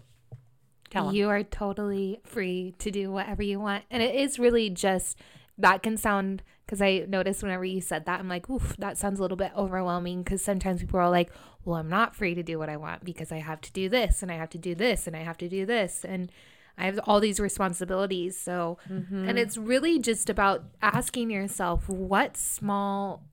Tell 0.88 1.10
him. 1.10 1.14
You 1.14 1.28
are 1.28 1.42
totally 1.42 2.20
free 2.24 2.74
to 2.78 2.90
do 2.90 3.12
whatever 3.12 3.42
you 3.42 3.60
want. 3.60 3.84
And 3.90 4.02
it 4.02 4.14
is 4.14 4.38
really 4.38 4.70
just 4.70 5.18
that 5.60 5.82
can 5.82 5.96
sound 5.96 6.42
because 6.70 6.80
I 6.80 7.04
noticed 7.08 7.42
whenever 7.42 7.64
you 7.64 7.80
said 7.80 8.04
that, 8.06 8.20
I'm 8.20 8.28
like, 8.28 8.48
oof, 8.48 8.76
that 8.78 8.96
sounds 8.96 9.18
a 9.18 9.22
little 9.22 9.36
bit 9.36 9.50
overwhelming. 9.56 10.22
Because 10.22 10.40
sometimes 10.40 10.80
people 10.80 11.00
are 11.00 11.10
like, 11.10 11.32
well, 11.64 11.76
I'm 11.76 11.88
not 11.88 12.14
free 12.14 12.34
to 12.36 12.44
do 12.44 12.60
what 12.60 12.68
I 12.68 12.76
want 12.76 13.04
because 13.04 13.32
I 13.32 13.38
have 13.38 13.60
to 13.62 13.72
do 13.72 13.88
this 13.88 14.22
and 14.22 14.30
I 14.30 14.36
have 14.36 14.50
to 14.50 14.58
do 14.58 14.76
this 14.76 15.08
and 15.08 15.16
I 15.16 15.20
have 15.20 15.36
to 15.38 15.48
do 15.48 15.66
this. 15.66 16.04
And 16.04 16.30
I 16.78 16.84
have 16.84 17.00
all 17.04 17.18
these 17.18 17.40
responsibilities. 17.40 18.38
So, 18.38 18.78
mm-hmm. 18.88 19.28
and 19.28 19.36
it's 19.36 19.56
really 19.56 19.98
just 19.98 20.30
about 20.30 20.62
asking 20.80 21.30
yourself, 21.30 21.88
what 21.88 22.36
small 22.36 23.24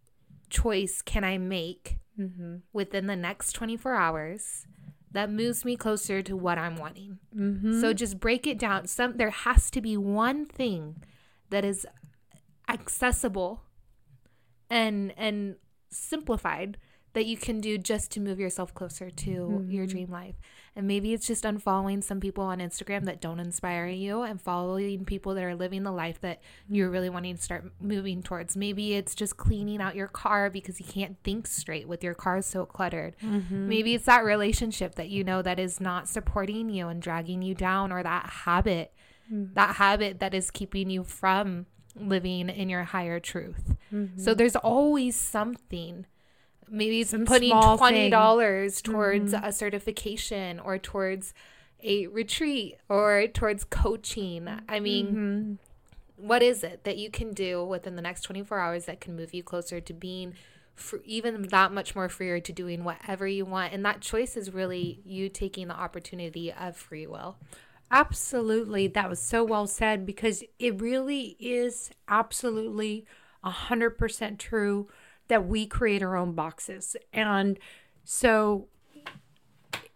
choice 0.49 1.03
can 1.03 1.23
I 1.23 1.37
make 1.37 1.99
mm-hmm. 2.19 2.57
within 2.73 3.05
the 3.05 3.15
next 3.15 3.53
24 3.53 3.93
hours? 3.93 4.65
that 5.11 5.31
moves 5.31 5.63
me 5.63 5.75
closer 5.75 6.21
to 6.21 6.35
what 6.35 6.57
I'm 6.57 6.75
wanting. 6.75 7.17
Mm-hmm. 7.35 7.79
So 7.79 7.93
just 7.93 8.19
break 8.19 8.45
it 8.45 8.59
down. 8.59 8.87
Some 8.87 9.17
there 9.17 9.29
has 9.29 9.71
to 9.71 9.81
be 9.81 9.95
one 9.97 10.45
thing 10.45 11.01
that 11.49 11.63
is 11.63 11.87
accessible 12.67 13.63
and 14.69 15.13
and 15.17 15.55
simplified 15.89 16.77
that 17.17 17.25
you 17.25 17.35
can 17.35 17.59
do 17.59 17.79
just 17.79 18.11
to 18.11 18.19
move 18.19 18.39
yourself 18.39 18.75
closer 18.75 19.09
to 19.09 19.29
mm-hmm. 19.31 19.71
your 19.71 19.87
dream 19.87 20.11
life. 20.11 20.35
And 20.75 20.85
maybe 20.85 21.13
it's 21.13 21.25
just 21.25 21.45
unfollowing 21.45 22.03
some 22.03 22.19
people 22.19 22.43
on 22.43 22.59
Instagram 22.59 23.05
that 23.05 23.19
don't 23.19 23.39
inspire 23.39 23.87
you 23.87 24.21
and 24.21 24.39
following 24.39 25.03
people 25.03 25.33
that 25.33 25.43
are 25.43 25.55
living 25.55 25.81
the 25.81 25.91
life 25.91 26.21
that 26.21 26.43
you're 26.69 26.91
really 26.91 27.09
wanting 27.09 27.35
to 27.35 27.41
start 27.41 27.71
moving 27.81 28.21
towards. 28.21 28.55
Maybe 28.55 28.93
it's 28.93 29.15
just 29.15 29.35
cleaning 29.35 29.81
out 29.81 29.95
your 29.95 30.07
car 30.07 30.51
because 30.51 30.79
you 30.79 30.85
can't 30.85 31.17
think 31.23 31.47
straight 31.47 31.87
with 31.87 32.03
your 32.03 32.13
car 32.13 32.43
so 32.43 32.67
cluttered. 32.67 33.15
Mm-hmm. 33.23 33.67
Maybe 33.67 33.95
it's 33.95 34.05
that 34.05 34.23
relationship 34.23 34.93
that 34.95 35.09
you 35.09 35.23
know 35.23 35.41
that 35.41 35.57
is 35.57 35.81
not 35.81 36.07
supporting 36.07 36.69
you 36.69 36.87
and 36.87 37.01
dragging 37.01 37.41
you 37.41 37.55
down 37.55 37.91
or 37.91 38.03
that 38.03 38.29
habit, 38.29 38.93
mm-hmm. 39.33 39.55
that 39.55 39.77
habit 39.77 40.19
that 40.19 40.35
is 40.35 40.51
keeping 40.51 40.91
you 40.91 41.03
from 41.03 41.65
living 41.99 42.49
in 42.49 42.69
your 42.69 42.83
higher 42.83 43.19
truth. 43.19 43.75
Mm-hmm. 43.93 44.19
So 44.21 44.33
there's 44.33 44.55
always 44.55 45.15
something. 45.15 46.05
Maybe 46.69 47.01
it's 47.01 47.11
Some 47.11 47.25
putting 47.25 47.59
twenty 47.77 48.09
dollars 48.09 48.81
towards 48.81 49.33
mm-hmm. 49.33 49.45
a 49.45 49.51
certification 49.51 50.59
or 50.59 50.77
towards 50.77 51.33
a 51.83 52.07
retreat 52.07 52.77
or 52.89 53.27
towards 53.27 53.63
coaching. 53.63 54.47
I 54.67 54.79
mean, 54.79 55.07
mm-hmm. 55.07 56.25
what 56.27 56.41
is 56.41 56.63
it 56.63 56.83
that 56.83 56.97
you 56.97 57.09
can 57.09 57.33
do 57.33 57.63
within 57.63 57.95
the 57.95 58.01
next 58.01 58.23
24 58.23 58.59
hours 58.59 58.85
that 58.85 58.99
can 58.99 59.15
move 59.15 59.33
you 59.33 59.43
closer 59.43 59.79
to 59.79 59.93
being 59.93 60.33
for 60.75 61.01
even 61.05 61.41
that 61.43 61.71
much 61.71 61.95
more 61.95 62.09
freer 62.09 62.39
to 62.39 62.51
doing 62.51 62.83
whatever 62.83 63.27
you 63.27 63.45
want? 63.45 63.73
And 63.73 63.85
that 63.85 64.01
choice 64.01 64.35
is 64.35 64.53
really 64.53 65.01
you 65.05 65.29
taking 65.29 65.67
the 65.67 65.75
opportunity 65.75 66.51
of 66.51 66.75
free 66.75 67.07
will. 67.07 67.37
Absolutely. 67.89 68.87
That 68.87 69.09
was 69.09 69.21
so 69.21 69.43
well 69.43 69.67
said 69.67 70.05
because 70.05 70.43
it 70.59 70.81
really 70.81 71.37
is 71.39 71.89
absolutely 72.07 73.05
100% 73.45 74.37
true 74.37 74.87
that 75.29 75.47
we 75.47 75.65
create 75.65 76.03
our 76.03 76.17
own 76.17 76.33
boxes. 76.33 76.95
And 77.13 77.57
so, 78.03 78.67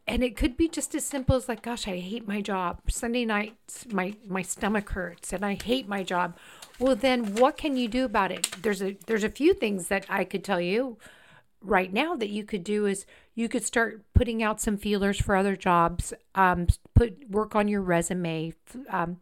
and 0.08 0.23
it 0.23 0.36
could 0.36 0.56
be 0.58 0.67
just 0.67 0.95
as 0.95 1.06
simple 1.06 1.36
as 1.36 1.49
like, 1.49 1.62
gosh, 1.62 1.88
I 1.88 1.97
hate 1.97 2.27
my 2.27 2.41
job. 2.41 2.80
Sunday 2.88 3.25
nights, 3.25 3.86
my, 3.91 4.13
my 4.27 4.41
stomach 4.41 4.89
hurts 4.89 5.34
and 5.34 5.45
I 5.45 5.58
hate 5.62 5.88
my 5.88 6.04
job. 6.04 6.38
Well, 6.80 6.95
then 6.95 7.36
what 7.36 7.58
can 7.58 7.75
you 7.77 7.88
do 7.88 8.06
about 8.06 8.32
it? 8.32 8.49
There's 8.62 8.82
a, 8.82 8.97
there's 9.06 9.23
a 9.23 9.30
few 9.30 9.54
things 9.54 9.88
that 9.88 10.06
I 10.10 10.23
could 10.23 10.43
tell 10.43 10.62
you 10.62 10.97
right 11.62 11.91
now 11.93 12.15
that 12.15 12.30
you 12.30 12.43
could 12.43 12.63
do 12.63 12.86
is 12.86 13.06
you 13.41 13.49
could 13.49 13.63
start 13.63 14.04
putting 14.13 14.43
out 14.43 14.62
some 14.62 14.77
feelers 14.77 15.19
for 15.19 15.36
other 15.36 15.56
jobs 15.56 16.13
um, 16.36 16.67
put 16.93 17.27
work 17.30 17.56
on 17.56 17.67
your 17.67 17.82
resume 17.82 18.54
um, 18.89 19.17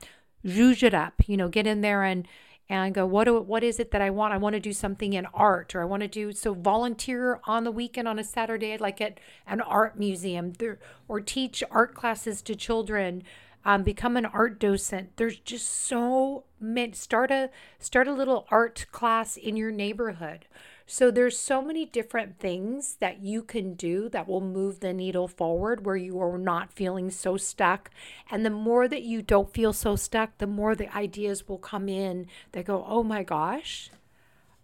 zhuzh 0.45 0.84
it 0.84 0.93
up 0.93 1.13
you 1.25 1.38
know 1.38 1.47
get 1.47 1.65
in 1.65 1.82
there 1.82 2.03
and 2.03 2.27
and 2.69 2.93
go 2.93 3.05
what 3.05 3.23
do, 3.23 3.39
what 3.41 3.63
is 3.63 3.79
it 3.79 3.91
that 3.91 4.01
I 4.01 4.12
want? 4.12 4.34
I 4.34 4.38
want 4.38 4.53
to 4.53 4.60
do 4.60 4.73
something 4.73 5.13
in 5.13 5.25
art 5.34 5.73
or 5.73 5.82
I 5.82 5.86
want 5.86 6.01
to 6.01 6.08
do 6.08 6.32
so 6.32 6.53
volunteer 6.53 7.39
on 7.45 7.63
the 7.63 7.71
weekend 7.71 8.08
on 8.08 8.19
a 8.19 8.23
Saturday 8.23 8.77
like 8.77 9.01
at 9.01 9.19
an 9.47 9.60
art 9.62 9.97
museum 9.97 10.53
there, 10.53 10.77
or 11.08 11.19
teach 11.19 11.63
art 11.71 11.95
classes 11.95 12.43
to 12.43 12.55
children 12.55 13.23
um, 13.65 13.84
become 13.84 14.15
an 14.15 14.25
art 14.25 14.60
docent. 14.60 15.17
There's 15.17 15.39
just 15.39 15.67
so 15.67 16.43
many 16.60 16.91
start 16.91 17.32
a 17.32 17.49
start 17.79 18.08
a 18.08 18.13
little 18.13 18.45
art 18.51 18.86
class 18.91 19.36
in 19.36 19.58
your 19.58 19.71
neighborhood 19.71 20.45
so 20.91 21.12
there's 21.12 21.38
so 21.38 21.62
many 21.62 21.86
different 21.86 22.39
things 22.39 22.95
that 22.95 23.21
you 23.21 23.43
can 23.43 23.75
do 23.75 24.10
that 24.10 24.28
will 24.28 24.41
move 24.41 24.80
the 24.80 24.91
needle 24.91 25.28
forward 25.28 25.86
where 25.86 25.95
you 25.95 26.19
are 26.19 26.36
not 26.39 26.73
feeling 26.73 27.12
so 27.12 27.38
stuck. 27.38 27.91
And 28.32 28.43
the 28.43 28.49
more 28.49 28.88
that 28.88 29.04
you 29.04 29.21
don't 29.21 29.54
feel 29.54 29.71
so 29.71 29.95
stuck, 29.95 30.39
the 30.39 30.47
more 30.47 30.73
the 30.73 30.91
ideas 30.97 31.47
will 31.47 31.60
come 31.60 31.88
in 31.89 32.25
that 32.54 32.65
go, 32.65 32.84
"Oh 32.88 33.04
my 33.04 33.21
gosh, 33.21 33.91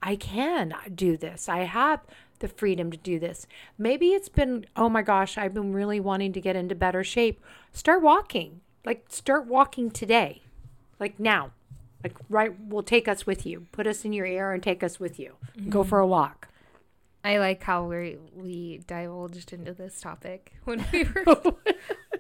I 0.02 0.16
can 0.16 0.74
do 0.96 1.16
this. 1.16 1.48
I 1.48 1.60
have 1.60 2.02
the 2.40 2.48
freedom 2.48 2.90
to 2.90 2.98
do 2.98 3.20
this." 3.20 3.46
Maybe 3.78 4.16
it's 4.16 4.30
been, 4.30 4.66
"Oh 4.76 4.90
my 4.90 5.04
gosh, 5.04 5.38
I've 5.38 5.54
been 5.54 5.74
really 5.74 6.00
wanting 6.00 6.34
to 6.34 6.42
get 6.42 6.56
into 6.56 6.74
better 6.74 7.04
shape." 7.04 7.40
Start 7.72 8.02
walking. 8.02 8.62
Like 8.84 9.06
start 9.10 9.46
walking 9.46 9.92
today. 9.92 10.42
Like 11.00 11.20
now. 11.20 11.52
Like, 12.06 12.18
right, 12.30 12.70
will 12.70 12.84
take 12.84 13.08
us 13.08 13.26
with 13.26 13.48
you. 13.48 13.66
Put 13.72 13.88
us 13.88 14.06
in 14.06 14.14
your 14.14 14.28
ear 14.28 14.52
and 14.52 14.62
take 14.62 14.84
us 14.84 15.00
with 15.00 15.20
you. 15.20 15.34
Mm-hmm. 15.58 15.72
Go 15.72 15.84
for 15.84 15.98
a 15.98 16.06
walk. 16.06 16.50
I 17.24 17.40
like 17.40 17.64
how 17.64 17.86
we 17.86 18.18
we 18.36 18.82
divulged 18.86 19.52
into 19.52 19.74
this 19.74 20.00
topic 20.00 20.54
when 20.66 20.86
we 20.94 21.04
were 21.26 21.26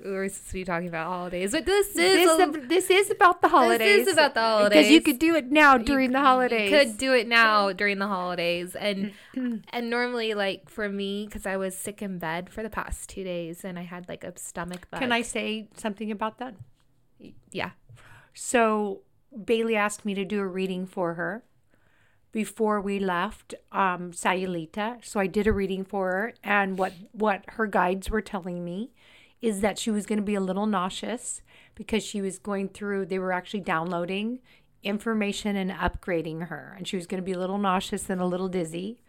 we 0.03 0.11
were 0.11 0.27
supposed 0.27 0.47
to 0.47 0.53
be 0.53 0.63
talking 0.63 0.87
about 0.87 1.05
holidays, 1.05 1.51
but 1.51 1.67
this 1.67 1.89
is 1.89 1.95
this, 1.95 2.39
a, 2.39 2.67
this 2.67 2.89
is 2.89 3.11
about 3.11 3.43
the 3.43 3.47
holidays. 3.47 4.05
This 4.05 4.07
is 4.07 4.13
about 4.13 4.33
the 4.33 4.39
holidays 4.39 4.69
because 4.69 4.91
you 4.91 5.01
could 5.01 5.19
do 5.19 5.35
it 5.35 5.51
now 5.51 5.77
during 5.77 6.09
you, 6.09 6.13
the 6.13 6.21
holidays. 6.21 6.71
You 6.71 6.77
could 6.79 6.97
do 6.97 7.13
it 7.13 7.27
now 7.27 7.71
during 7.71 7.99
the 7.99 8.07
holidays, 8.07 8.75
and 8.75 9.11
and 9.35 9.89
normally 9.91 10.33
like 10.33 10.69
for 10.69 10.89
me 10.89 11.25
because 11.27 11.45
I 11.45 11.57
was 11.57 11.77
sick 11.77 12.01
in 12.01 12.17
bed 12.17 12.49
for 12.49 12.63
the 12.63 12.71
past 12.71 13.07
two 13.07 13.23
days 13.23 13.63
and 13.63 13.77
I 13.77 13.83
had 13.83 14.09
like 14.09 14.23
a 14.23 14.35
stomach 14.39 14.89
bug. 14.89 15.01
Can 15.01 15.11
I 15.11 15.21
say 15.21 15.67
something 15.77 16.09
about 16.09 16.39
that? 16.39 16.55
Yeah. 17.51 17.71
So 18.33 19.01
Bailey 19.43 19.75
asked 19.75 20.05
me 20.05 20.13
to 20.13 20.25
do 20.25 20.39
a 20.39 20.47
reading 20.47 20.85
for 20.85 21.15
her 21.15 21.43
before 22.31 22.81
we 22.81 22.99
left 22.99 23.55
um, 23.71 24.11
Sayulita. 24.11 25.03
So 25.05 25.19
I 25.19 25.27
did 25.27 25.47
a 25.47 25.53
reading 25.53 25.85
for 25.85 26.11
her, 26.11 26.33
and 26.43 26.77
what 26.77 26.93
what 27.11 27.45
her 27.49 27.65
guides 27.67 28.09
were 28.09 28.21
telling 28.21 28.63
me 28.63 28.91
is 29.41 29.61
that 29.61 29.77
she 29.77 29.91
was 29.91 30.05
going 30.05 30.17
to 30.17 30.25
be 30.25 30.35
a 30.35 30.41
little 30.41 30.65
nauseous 30.65 31.41
because 31.75 32.03
she 32.03 32.21
was 32.21 32.39
going 32.39 32.69
through. 32.69 33.05
They 33.05 33.19
were 33.19 33.31
actually 33.31 33.61
downloading 33.61 34.39
information 34.83 35.55
and 35.55 35.71
upgrading 35.71 36.47
her, 36.47 36.73
and 36.77 36.87
she 36.87 36.95
was 36.95 37.07
going 37.07 37.21
to 37.21 37.25
be 37.25 37.31
a 37.31 37.39
little 37.39 37.57
nauseous 37.57 38.09
and 38.09 38.21
a 38.21 38.25
little 38.25 38.49
dizzy. 38.49 38.99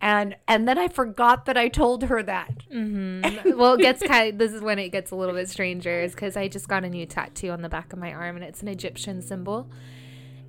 And 0.00 0.36
and 0.48 0.66
then 0.66 0.78
I 0.78 0.88
forgot 0.88 1.44
that 1.44 1.56
I 1.56 1.68
told 1.68 2.04
her 2.04 2.22
that. 2.22 2.64
Mm-hmm. 2.72 3.58
well, 3.58 3.74
it 3.74 3.80
gets 3.80 4.02
kind. 4.02 4.32
Of, 4.32 4.38
this 4.38 4.52
is 4.52 4.62
when 4.62 4.78
it 4.78 4.90
gets 4.90 5.10
a 5.10 5.16
little 5.16 5.34
bit 5.34 5.48
stranger, 5.48 6.00
is 6.00 6.12
because 6.12 6.36
I 6.36 6.48
just 6.48 6.68
got 6.68 6.84
a 6.84 6.88
new 6.88 7.06
tattoo 7.06 7.50
on 7.50 7.62
the 7.62 7.68
back 7.68 7.92
of 7.92 7.98
my 7.98 8.12
arm, 8.12 8.36
and 8.36 8.44
it's 8.44 8.62
an 8.62 8.68
Egyptian 8.68 9.20
symbol. 9.20 9.70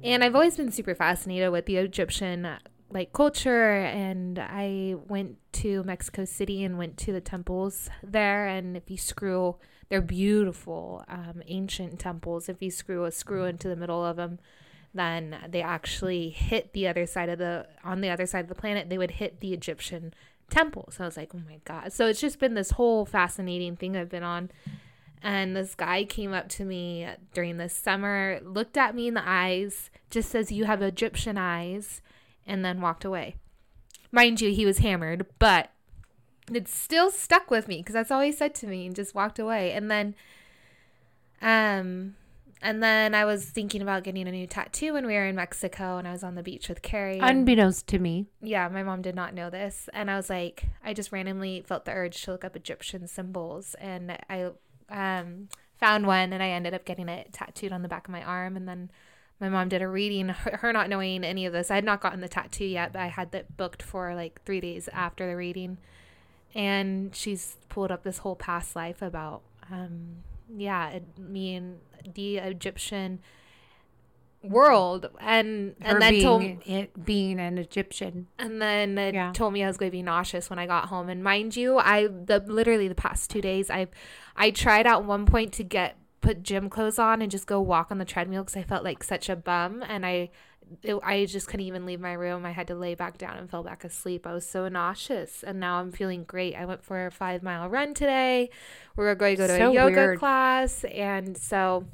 And 0.03 0.23
I've 0.23 0.35
always 0.35 0.57
been 0.57 0.71
super 0.71 0.95
fascinated 0.95 1.51
with 1.51 1.65
the 1.65 1.77
Egyptian 1.77 2.57
like 2.93 3.13
culture 3.13 3.71
and 3.71 4.37
I 4.39 4.95
went 5.07 5.37
to 5.53 5.83
Mexico 5.83 6.25
City 6.25 6.63
and 6.63 6.77
went 6.77 6.97
to 6.97 7.13
the 7.13 7.21
temples 7.21 7.89
there 8.03 8.47
and 8.47 8.75
if 8.75 8.89
you 8.89 8.97
screw 8.97 9.55
they're 9.89 10.01
beautiful 10.01 11.03
um, 11.07 11.41
ancient 11.47 11.99
temples 11.99 12.49
if 12.49 12.61
you 12.61 12.71
screw 12.71 13.05
a 13.05 13.11
screw 13.11 13.45
into 13.45 13.67
the 13.67 13.75
middle 13.75 14.03
of 14.03 14.17
them 14.17 14.39
then 14.93 15.37
they 15.49 15.61
actually 15.61 16.29
hit 16.29 16.73
the 16.73 16.87
other 16.87 17.05
side 17.05 17.29
of 17.29 17.39
the 17.39 17.67
on 17.83 18.01
the 18.01 18.09
other 18.09 18.25
side 18.25 18.41
of 18.41 18.49
the 18.49 18.55
planet 18.55 18.89
they 18.89 18.97
would 18.97 19.11
hit 19.11 19.39
the 19.39 19.53
Egyptian 19.53 20.13
temple 20.49 20.89
so 20.91 21.03
I 21.03 21.07
was 21.07 21.15
like 21.15 21.31
oh 21.33 21.41
my 21.47 21.59
god 21.63 21.93
so 21.93 22.07
it's 22.07 22.19
just 22.19 22.39
been 22.39 22.55
this 22.55 22.71
whole 22.71 23.05
fascinating 23.05 23.77
thing 23.77 23.95
I've 23.95 24.09
been 24.09 24.23
on 24.23 24.49
and 25.23 25.55
this 25.55 25.75
guy 25.75 26.03
came 26.03 26.33
up 26.33 26.49
to 26.49 26.65
me 26.65 27.07
during 27.33 27.57
the 27.57 27.69
summer, 27.69 28.39
looked 28.43 28.75
at 28.75 28.95
me 28.95 29.07
in 29.07 29.13
the 29.13 29.23
eyes, 29.23 29.91
just 30.09 30.31
says, 30.31 30.51
You 30.51 30.65
have 30.65 30.81
Egyptian 30.81 31.37
eyes, 31.37 32.01
and 32.45 32.65
then 32.65 32.81
walked 32.81 33.05
away. 33.05 33.35
Mind 34.11 34.41
you, 34.41 34.51
he 34.51 34.65
was 34.65 34.79
hammered, 34.79 35.27
but 35.37 35.71
it 36.51 36.67
still 36.67 37.11
stuck 37.11 37.51
with 37.51 37.67
me 37.67 37.77
because 37.77 37.93
that's 37.93 38.09
all 38.09 38.21
he 38.21 38.31
said 38.31 38.55
to 38.55 38.67
me 38.67 38.87
and 38.87 38.95
just 38.95 39.13
walked 39.13 39.37
away. 39.37 39.71
And 39.73 39.91
then, 39.91 40.15
um, 41.41 42.15
and 42.61 42.81
then 42.81 43.15
I 43.15 43.25
was 43.25 43.45
thinking 43.45 43.81
about 43.81 44.03
getting 44.03 44.27
a 44.27 44.31
new 44.31 44.45
tattoo 44.45 44.93
when 44.93 45.07
we 45.07 45.13
were 45.13 45.25
in 45.25 45.35
Mexico 45.35 45.97
and 45.97 46.07
I 46.07 46.11
was 46.11 46.23
on 46.23 46.35
the 46.35 46.43
beach 46.43 46.69
with 46.69 46.81
Carrie. 46.81 47.19
Unbeknownst 47.19 47.87
to 47.87 47.99
me. 47.99 48.27
Yeah, 48.41 48.67
my 48.69 48.83
mom 48.83 49.01
did 49.01 49.15
not 49.15 49.33
know 49.33 49.49
this. 49.49 49.89
And 49.93 50.11
I 50.11 50.15
was 50.15 50.29
like, 50.29 50.65
I 50.83 50.93
just 50.93 51.11
randomly 51.11 51.63
felt 51.65 51.85
the 51.85 51.91
urge 51.91 52.21
to 52.23 52.31
look 52.31 52.45
up 52.45 52.55
Egyptian 52.55 53.07
symbols. 53.07 53.75
And 53.79 54.17
I 54.29 54.51
um, 54.89 55.49
found 55.79 56.05
one 56.05 56.33
and 56.33 56.43
I 56.43 56.49
ended 56.49 56.75
up 56.75 56.85
getting 56.85 57.09
it 57.09 57.33
tattooed 57.33 57.71
on 57.71 57.81
the 57.81 57.87
back 57.87 58.07
of 58.07 58.11
my 58.11 58.23
arm. 58.23 58.55
And 58.55 58.67
then 58.67 58.91
my 59.39 59.49
mom 59.49 59.67
did 59.69 59.81
a 59.81 59.87
reading, 59.87 60.29
her, 60.29 60.57
her 60.57 60.71
not 60.71 60.87
knowing 60.87 61.23
any 61.23 61.47
of 61.47 61.53
this. 61.53 61.71
I 61.71 61.75
had 61.75 61.83
not 61.83 62.01
gotten 62.01 62.21
the 62.21 62.29
tattoo 62.29 62.65
yet, 62.65 62.93
but 62.93 63.01
I 63.01 63.07
had 63.07 63.31
that 63.31 63.57
booked 63.57 63.81
for 63.81 64.13
like 64.13 64.39
three 64.45 64.61
days 64.61 64.87
after 64.93 65.27
the 65.27 65.35
reading. 65.35 65.79
And 66.53 67.15
she's 67.15 67.57
pulled 67.69 67.91
up 67.91 68.03
this 68.03 68.19
whole 68.19 68.35
past 68.35 68.75
life 68.75 69.01
about, 69.01 69.41
um, 69.71 70.23
yeah, 70.55 70.89
it, 70.89 71.03
mean 71.17 71.77
the 72.13 72.37
Egyptian 72.37 73.19
world 74.43 75.07
and 75.19 75.75
Her 75.81 75.93
and 75.93 76.01
then 76.01 76.13
being, 76.13 76.23
told 76.23 76.67
it 76.67 77.05
being 77.05 77.39
an 77.39 77.57
Egyptian. 77.59 78.27
and 78.39 78.59
then 78.61 78.97
it 78.97 79.13
Yeah. 79.13 79.31
told 79.33 79.53
me 79.53 79.63
I 79.63 79.67
was 79.67 79.77
going 79.77 79.91
to 79.91 79.95
be 79.95 80.01
nauseous 80.01 80.49
when 80.49 80.57
I 80.57 80.65
got 80.65 80.85
home. 80.85 81.09
And 81.09 81.23
mind 81.23 81.55
you, 81.55 81.77
I 81.77 82.07
the 82.07 82.43
literally 82.47 82.87
the 82.87 82.95
past 82.95 83.29
two 83.29 83.41
days 83.41 83.69
I 83.69 83.87
I 84.35 84.49
tried 84.49 84.87
at 84.87 85.03
one 85.05 85.25
point 85.27 85.53
to 85.53 85.63
get 85.63 85.97
put 86.21 86.41
gym 86.43 86.69
clothes 86.69 86.97
on 86.99 87.21
and 87.21 87.29
just 87.31 87.45
go 87.45 87.61
walk 87.61 87.91
on 87.91 87.97
the 87.99 88.05
treadmill 88.05 88.43
because 88.43 88.57
I 88.57 88.63
felt 88.63 88.83
like 88.83 89.03
such 89.03 89.29
a 89.29 89.35
bum 89.35 89.83
and 89.87 90.05
I 90.05 90.29
it, 90.83 90.95
I 91.03 91.25
just 91.25 91.47
couldn't 91.47 91.65
even 91.65 91.85
leave 91.85 91.99
my 91.99 92.13
room. 92.13 92.45
I 92.45 92.51
had 92.51 92.67
to 92.67 92.75
lay 92.75 92.95
back 92.95 93.17
down 93.17 93.37
and 93.37 93.49
fell 93.49 93.63
back 93.63 93.83
asleep. 93.83 94.25
I 94.27 94.33
was 94.33 94.45
so 94.47 94.67
nauseous, 94.67 95.43
and 95.43 95.59
now 95.59 95.79
I'm 95.79 95.91
feeling 95.91 96.23
great. 96.23 96.55
I 96.55 96.65
went 96.65 96.83
for 96.83 97.05
a 97.05 97.11
five 97.11 97.43
mile 97.43 97.69
run 97.69 97.93
today. 97.93 98.49
We're 98.95 99.13
going 99.15 99.35
to 99.37 99.41
go 99.43 99.47
to 99.47 99.57
So 99.57 99.69
a 99.71 99.73
yoga 99.73 99.95
weird. 99.95 100.19
class, 100.19 100.83
and 100.85 101.37
so 101.37 101.85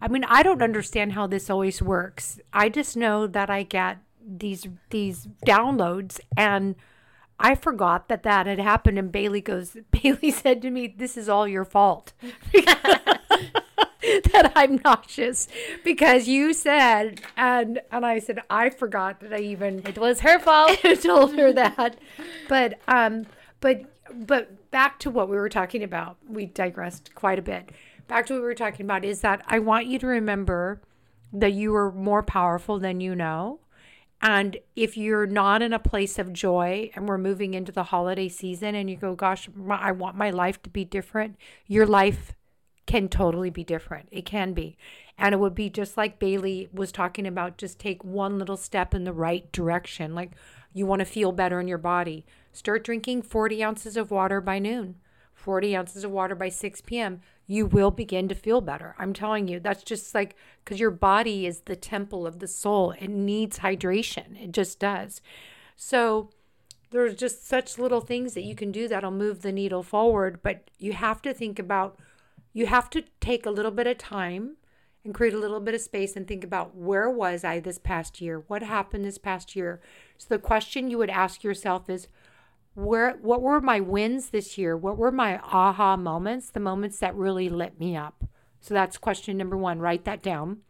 I 0.00 0.08
mean, 0.08 0.24
I 0.24 0.42
don't 0.42 0.62
understand 0.62 1.12
how 1.12 1.26
this 1.26 1.48
always 1.48 1.80
works. 1.80 2.38
I 2.52 2.68
just 2.68 2.96
know 2.96 3.26
that 3.26 3.48
I 3.50 3.62
get 3.62 3.98
these 4.28 4.66
these 4.90 5.28
downloads 5.46 6.18
and 6.36 6.74
I 7.38 7.54
forgot 7.54 8.08
that 8.08 8.24
that 8.24 8.46
had 8.46 8.58
happened 8.58 8.98
and 8.98 9.12
Bailey 9.12 9.40
goes 9.40 9.76
Bailey 9.92 10.32
said 10.32 10.60
to 10.62 10.70
me 10.70 10.88
this 10.88 11.16
is 11.16 11.28
all 11.28 11.46
your 11.46 11.64
fault. 11.64 12.12
that 14.32 14.52
I'm 14.54 14.80
nauseous 14.84 15.48
because 15.84 16.28
you 16.28 16.52
said 16.52 17.20
and 17.36 17.80
and 17.90 18.06
I 18.06 18.18
said 18.18 18.40
I 18.50 18.70
forgot 18.70 19.20
that 19.20 19.32
I 19.32 19.38
even 19.40 19.86
it 19.86 19.98
was 19.98 20.20
her 20.20 20.38
fault. 20.38 20.78
told 21.02 21.34
her 21.36 21.52
that. 21.52 21.98
But 22.48 22.78
um 22.88 23.26
but 23.60 23.82
but 24.14 24.70
back 24.70 24.98
to 25.00 25.10
what 25.10 25.28
we 25.28 25.36
were 25.36 25.48
talking 25.48 25.82
about. 25.82 26.16
We 26.28 26.46
digressed 26.46 27.14
quite 27.14 27.38
a 27.38 27.42
bit. 27.42 27.70
Back 28.08 28.26
to 28.26 28.34
what 28.34 28.40
we 28.40 28.46
were 28.46 28.54
talking 28.54 28.86
about 28.86 29.04
is 29.04 29.20
that 29.22 29.42
I 29.48 29.58
want 29.58 29.86
you 29.86 29.98
to 29.98 30.06
remember 30.06 30.80
that 31.32 31.52
you 31.52 31.74
are 31.74 31.90
more 31.90 32.22
powerful 32.22 32.78
than 32.78 33.00
you 33.00 33.14
know. 33.14 33.60
And 34.22 34.56
if 34.76 34.96
you're 34.96 35.26
not 35.26 35.60
in 35.60 35.72
a 35.72 35.78
place 35.78 36.18
of 36.18 36.32
joy 36.32 36.90
and 36.94 37.08
we're 37.08 37.18
moving 37.18 37.52
into 37.54 37.72
the 37.72 37.82
holiday 37.84 38.28
season 38.28 38.74
and 38.74 38.88
you 38.88 38.96
go, 38.96 39.14
gosh, 39.14 39.48
my- 39.54 39.80
I 39.80 39.92
want 39.92 40.16
my 40.16 40.30
life 40.30 40.62
to 40.62 40.70
be 40.70 40.84
different, 40.84 41.36
your 41.66 41.86
life 41.86 42.34
can 42.86 43.08
totally 43.08 43.50
be 43.50 43.64
different. 43.64 44.08
It 44.12 44.24
can 44.24 44.52
be. 44.52 44.76
And 45.18 45.34
it 45.34 45.38
would 45.38 45.54
be 45.54 45.68
just 45.68 45.96
like 45.96 46.18
Bailey 46.18 46.68
was 46.72 46.92
talking 46.92 47.26
about 47.26 47.58
just 47.58 47.78
take 47.78 48.04
one 48.04 48.38
little 48.38 48.56
step 48.56 48.94
in 48.94 49.04
the 49.04 49.12
right 49.12 49.50
direction. 49.52 50.14
Like 50.14 50.32
you 50.72 50.86
want 50.86 51.00
to 51.00 51.06
feel 51.06 51.32
better 51.32 51.60
in 51.60 51.68
your 51.68 51.78
body. 51.78 52.24
Start 52.52 52.84
drinking 52.84 53.22
40 53.22 53.62
ounces 53.62 53.96
of 53.96 54.10
water 54.10 54.40
by 54.40 54.58
noon, 54.58 54.96
40 55.34 55.76
ounces 55.76 56.04
of 56.04 56.10
water 56.10 56.34
by 56.34 56.48
6 56.48 56.80
p.m. 56.82 57.20
You 57.46 57.66
will 57.66 57.90
begin 57.90 58.28
to 58.28 58.34
feel 58.34 58.60
better. 58.60 58.94
I'm 58.98 59.12
telling 59.12 59.48
you, 59.48 59.58
that's 59.60 59.82
just 59.82 60.14
like 60.14 60.36
because 60.64 60.80
your 60.80 60.90
body 60.90 61.46
is 61.46 61.60
the 61.60 61.76
temple 61.76 62.26
of 62.26 62.38
the 62.38 62.48
soul. 62.48 62.92
It 62.92 63.08
needs 63.08 63.60
hydration. 63.60 64.42
It 64.42 64.52
just 64.52 64.78
does. 64.78 65.20
So, 65.76 66.30
there's 66.90 67.16
just 67.16 67.46
such 67.46 67.78
little 67.78 68.00
things 68.00 68.34
that 68.34 68.44
you 68.44 68.54
can 68.54 68.70
do 68.70 68.88
that'll 68.88 69.10
move 69.10 69.42
the 69.42 69.50
needle 69.50 69.82
forward 69.82 70.40
but 70.42 70.70
you 70.78 70.92
have 70.92 71.20
to 71.20 71.34
think 71.34 71.58
about 71.58 71.98
you 72.56 72.64
have 72.64 72.88
to 72.88 73.04
take 73.20 73.44
a 73.44 73.50
little 73.50 73.70
bit 73.70 73.86
of 73.86 73.98
time 73.98 74.56
and 75.04 75.12
create 75.12 75.34
a 75.34 75.38
little 75.38 75.60
bit 75.60 75.74
of 75.74 75.80
space 75.82 76.16
and 76.16 76.26
think 76.26 76.42
about 76.42 76.74
where 76.74 77.10
was 77.10 77.44
i 77.44 77.60
this 77.60 77.76
past 77.76 78.18
year? 78.18 78.44
What 78.48 78.62
happened 78.62 79.04
this 79.04 79.18
past 79.18 79.54
year? 79.54 79.82
So 80.16 80.28
the 80.30 80.38
question 80.38 80.88
you 80.88 80.96
would 80.96 81.10
ask 81.10 81.44
yourself 81.44 81.90
is 81.90 82.08
where 82.72 83.18
what 83.20 83.42
were 83.42 83.60
my 83.60 83.80
wins 83.80 84.30
this 84.30 84.56
year? 84.56 84.74
What 84.74 84.96
were 84.96 85.12
my 85.12 85.36
aha 85.40 85.98
moments 85.98 86.48
the 86.48 86.60
moments 86.60 86.98
that 87.00 87.14
really 87.14 87.50
lit 87.50 87.78
me 87.78 87.94
up? 87.94 88.24
So 88.62 88.72
that's 88.72 88.96
question 88.96 89.36
number 89.36 89.58
1 89.58 89.78
write 89.80 90.06
that 90.06 90.22
down. 90.22 90.62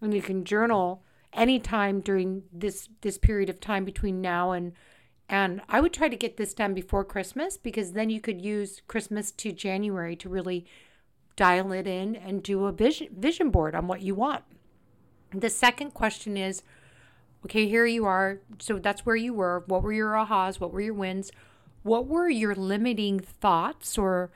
And 0.00 0.14
you 0.14 0.22
can 0.22 0.44
journal 0.44 1.02
anytime 1.32 2.02
during 2.02 2.44
this 2.52 2.88
this 3.00 3.18
period 3.18 3.50
of 3.50 3.58
time 3.58 3.84
between 3.84 4.20
now 4.20 4.52
and 4.52 4.74
and 5.28 5.60
I 5.68 5.80
would 5.80 5.92
try 5.92 6.08
to 6.08 6.16
get 6.16 6.36
this 6.36 6.54
done 6.54 6.72
before 6.72 7.04
Christmas 7.04 7.56
because 7.56 7.94
then 7.94 8.10
you 8.10 8.20
could 8.20 8.40
use 8.40 8.80
Christmas 8.86 9.32
to 9.32 9.50
January 9.50 10.14
to 10.14 10.28
really 10.28 10.66
dial 11.36 11.72
it 11.72 11.86
in 11.86 12.16
and 12.16 12.42
do 12.42 12.64
a 12.64 12.72
vision 12.72 13.08
vision 13.16 13.50
board 13.50 13.74
on 13.74 13.86
what 13.86 14.02
you 14.02 14.14
want. 14.14 14.44
The 15.32 15.50
second 15.50 15.92
question 15.92 16.36
is 16.36 16.62
okay, 17.44 17.68
here 17.68 17.86
you 17.86 18.04
are. 18.06 18.40
So 18.58 18.78
that's 18.78 19.06
where 19.06 19.16
you 19.16 19.32
were. 19.32 19.62
What 19.66 19.82
were 19.82 19.92
your 19.92 20.12
ahas? 20.12 20.58
What 20.58 20.72
were 20.72 20.80
your 20.80 20.94
wins? 20.94 21.30
What 21.82 22.08
were 22.08 22.28
your 22.28 22.54
limiting 22.54 23.20
thoughts 23.20 23.96
or 23.96 24.32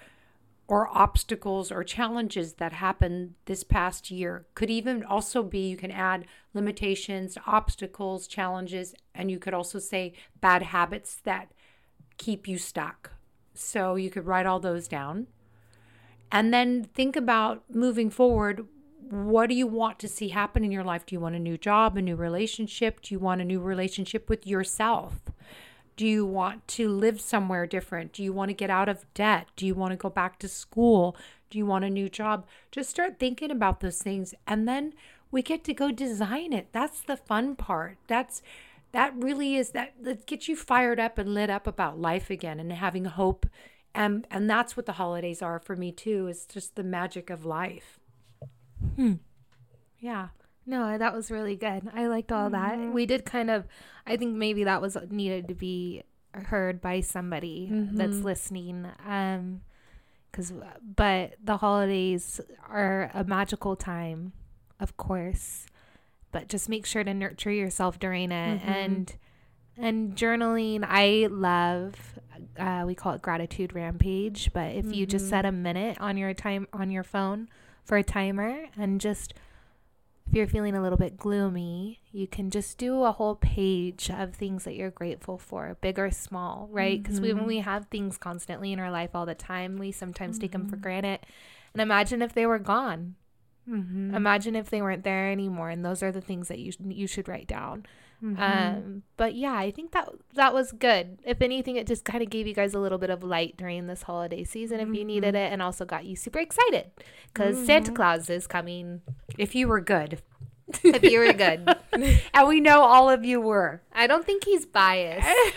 or 0.71 0.89
obstacles 0.97 1.73
or 1.73 1.83
challenges 1.83 2.55
that 2.55 2.73
happened 2.75 3.35
this 3.47 3.65
past 3.65 4.09
year. 4.09 4.47
Could 4.55 4.71
even 4.71 5.03
also 5.03 5.43
be 5.43 5.69
you 5.69 5.77
can 5.77 5.91
add 5.91 6.27
limitations, 6.55 7.37
obstacles, 7.45 8.29
challenges, 8.29 8.95
and 9.13 9.33
you 9.33 9.41
could 9.41 9.53
also 9.53 9.81
say 9.81 10.13
bad 10.41 10.63
habits 10.63 11.17
that 11.25 11.51
keep 12.19 12.47
you 12.47 12.57
stuck. 12.57 13.11
So 13.53 13.97
you 13.97 14.11
could 14.11 14.27
write 14.27 14.47
all 14.47 14.61
those 14.61 14.87
down. 14.87 15.27
And 16.33 16.53
then 16.53 16.85
think 16.95 17.17
about 17.17 17.63
moving 17.73 18.11
forward. 18.11 18.67
What 19.11 19.49
do 19.49 19.55
you 19.55 19.67
want 19.67 19.99
to 20.01 20.09
see 20.09 20.29
happen 20.29 20.65
in 20.65 20.71
your 20.71 20.85
life? 20.85 21.05
Do 21.05 21.15
you 21.15 21.21
want 21.21 21.35
a 21.35 21.41
new 21.41 21.59
job, 21.59 21.97
a 21.97 22.03
new 22.03 22.17
relationship? 22.17 23.01
Do 23.01 23.15
you 23.15 23.19
want 23.19 23.41
a 23.41 23.45
new 23.45 23.61
relationship 23.61 24.29
with 24.29 24.47
yourself? 24.47 25.23
Do 25.97 26.07
you 26.07 26.25
want 26.25 26.67
to 26.69 26.89
live 26.89 27.21
somewhere 27.21 27.67
different? 27.67 28.13
Do 28.13 28.23
you 28.23 28.33
want 28.33 28.49
to 28.49 28.55
get 28.55 28.71
out 28.71 28.89
of 28.89 29.05
debt? 29.13 29.49
Do 29.57 29.67
you 29.67 29.75
want 29.75 29.91
to 29.91 29.97
go 29.97 30.09
back 30.09 30.39
to 30.39 30.49
school? 30.49 31.17
Do 31.51 31.59
you 31.59 31.67
want 31.67 31.85
a 31.85 31.91
new 31.91 32.09
job? 32.09 32.47
Just 32.71 32.91
start 32.91 33.19
thinking 33.19 33.51
about 33.51 33.81
those 33.81 33.99
things 33.99 34.35
and 34.47 34.69
then 34.69 34.95
we 35.31 35.43
get 35.43 35.65
to 35.65 35.75
go 35.75 35.91
design 35.91 36.53
it. 36.53 36.69
That's 36.73 37.01
the 37.01 37.17
fun 37.17 37.57
part. 37.57 37.99
That's 38.07 38.43
that 38.93 39.13
really 39.15 39.57
is 39.57 39.71
that 39.71 39.95
that 40.01 40.27
gets 40.27 40.49
you 40.49 40.57
fired 40.57 40.99
up 40.99 41.19
and 41.19 41.35
lit 41.35 41.51
up 41.51 41.67
about 41.67 42.01
life 42.01 42.31
again 42.31 42.59
and 42.59 42.73
having 42.73 43.05
hope. 43.05 43.47
And 43.95 44.27
and 44.31 44.49
that's 44.49 44.77
what 44.77 44.87
the 44.87 44.93
holidays 44.93 45.43
are 45.43 45.59
for 45.59 45.75
me 45.77 45.91
too. 45.93 46.27
Is 46.29 46.47
just 46.47 46.77
the 46.77 46.85
magic 46.85 47.29
of 47.31 47.45
life. 47.45 47.99
Hmm. 48.97 49.15
Yeah. 49.99 50.29
No, 50.67 50.97
that 50.99 51.13
was 51.15 51.31
really 51.31 51.57
good. 51.57 51.89
I 51.95 52.07
liked 52.07 52.31
all 52.31 52.51
that. 52.51 52.79
Mhm. 52.79 52.93
We 52.93 53.07
did 53.07 53.25
kind 53.25 53.51
of, 53.51 53.67
I 54.07 54.17
think 54.17 54.37
maybe 54.37 54.65
that 54.65 54.81
was 54.81 54.97
needed 55.11 55.49
to 55.49 55.55
be 55.55 56.03
heard 56.33 56.81
by 56.81 57.01
somebody 57.01 57.69
that's 57.71 58.17
Mhm. 58.19 58.25
listening. 58.25 58.87
Um, 59.05 59.63
cause, 60.33 60.53
but 60.97 61.35
the 61.43 61.57
holidays 61.57 62.41
are 62.69 63.11
a 63.15 63.25
magical 63.25 63.75
time, 63.75 64.33
of 64.79 64.97
course, 64.97 65.67
but 66.31 66.49
just 66.49 66.69
make 66.69 66.87
sure 66.87 67.03
to 67.03 67.13
nurture 67.13 67.51
yourself 67.51 67.99
during 67.99 68.31
it 68.31 68.61
Mhm. 68.61 68.69
and, 68.69 69.17
and 69.77 70.15
journaling. 70.17 70.85
I 70.87 71.27
love, 71.31 72.21
uh, 72.59 72.85
we 72.87 72.95
call 72.95 73.15
it 73.15 73.23
gratitude 73.23 73.75
rampage, 73.75 74.51
but 74.53 74.75
if 74.75 74.93
you 74.95 75.07
just 75.07 75.27
Mhm. 75.27 75.31
set 75.31 75.45
a 75.47 75.53
minute 75.53 75.99
on 76.01 76.17
your 76.17 76.35
time 76.35 76.67
on 76.73 76.91
your 76.91 77.03
phone 77.05 77.49
for 77.85 77.97
a 77.97 78.03
timer 78.03 78.67
and 78.77 79.01
just 79.01 79.35
if 80.29 80.37
you're 80.37 80.47
feeling 80.47 80.77
a 80.77 80.83
little 80.83 80.99
bit 80.99 81.17
gloomy, 81.17 81.99
you 82.13 82.29
can 82.29 82.51
just 82.51 82.79
do 82.79 83.03
a 83.03 83.11
whole 83.11 83.35
page 83.35 84.09
of 84.11 84.33
things 84.35 84.63
that 84.63 84.77
you're 84.77 84.91
grateful 84.91 85.39
for, 85.39 85.77
big 85.81 85.99
or 85.99 86.09
small, 86.13 86.69
right? 86.71 87.03
Because 87.03 87.21
we, 87.21 87.33
when 87.33 87.47
we 87.47 87.59
have 87.59 87.87
things 87.87 88.17
constantly 88.17 88.73
in 88.73 88.79
our 88.79 88.93
life 88.93 89.11
all 89.13 89.27
the 89.27 89.35
time, 89.35 89.77
we 89.77 89.91
sometimes 89.91 90.39
take 90.39 90.53
them 90.53 90.69
for 90.69 90.77
granted. 90.77 91.19
And 91.75 91.81
imagine 91.83 92.23
if 92.23 92.33
they 92.33 92.47
were 92.47 92.61
gone. 92.61 93.17
Mm-hmm. 93.69 94.15
Imagine 94.15 94.55
if 94.55 94.71
they 94.71 94.81
weren't 94.81 95.03
there 95.03 95.33
anymore. 95.33 95.69
And 95.71 95.85
those 95.85 96.01
are 96.01 96.13
the 96.13 96.21
things 96.21 96.47
that 96.47 96.61
you 96.61 96.73
you 96.85 97.09
should 97.09 97.29
write 97.29 97.49
down. 97.49 97.85
Mm-hmm. 98.23 98.43
Um, 98.43 99.03
but 99.17 99.35
yeah, 99.35 99.55
I 99.55 99.71
think 99.71 99.93
that 99.93 100.09
that 100.35 100.53
was 100.53 100.73
good. 100.73 101.19
If 101.25 101.41
anything, 101.41 101.77
it 101.77 101.87
just 101.87 102.05
kind 102.05 102.23
of 102.23 102.29
gave 102.31 102.47
you 102.47 102.55
guys 102.55 102.75
a 102.75 102.79
little 102.79 102.99
bit 102.99 103.09
of 103.11 103.23
light 103.25 103.57
during 103.57 103.87
this 103.87 104.03
holiday 104.03 104.45
season 104.45 104.79
if 104.81 104.89
you 104.95 105.05
needed 105.05 105.35
Mhm. 105.35 105.39
it, 105.47 105.53
and 105.53 105.63
also 105.63 105.85
got 105.87 106.05
you 106.05 106.17
super 106.17 106.39
excited 106.39 106.91
because 107.33 107.65
Santa 107.65 107.93
Mhm. 107.93 107.97
Claus 107.97 108.29
is 108.31 108.47
coming. 108.47 109.01
if 109.39 109.55
you 109.55 109.69
were 109.69 109.81
good, 109.81 110.21
If 110.85 111.03
you 111.03 111.19
were 111.21 111.33
good, 111.33 111.67
and 112.35 112.47
we 112.49 112.61
know 112.61 112.81
all 112.83 113.09
of 113.11 113.25
you 113.25 113.41
were. 113.41 113.81
I 113.93 114.07
don't 114.07 114.25
think 114.27 114.45
he's 114.45 114.67
biased. 114.67 115.27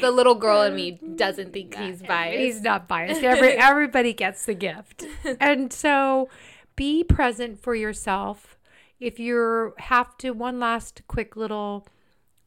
the 0.00 0.10
little 0.10 0.34
girl 0.34 0.62
in 0.62 0.74
me 0.74 0.92
doesn't 1.16 1.52
think 1.52 1.74
he's 1.74 2.02
biased. 2.02 2.38
He's 2.38 2.60
not 2.62 2.86
biased. 2.88 3.22
Every 3.22 3.52
everybody 3.52 4.12
gets 4.12 4.44
the 4.46 4.54
gift. 4.54 5.04
And 5.40 5.72
so 5.72 6.28
be 6.76 7.02
present 7.02 7.60
for 7.60 7.74
yourself. 7.74 8.57
If 9.00 9.20
you 9.20 9.74
have 9.78 10.16
to 10.18 10.32
one 10.32 10.58
last 10.58 11.02
quick 11.06 11.36
little 11.36 11.86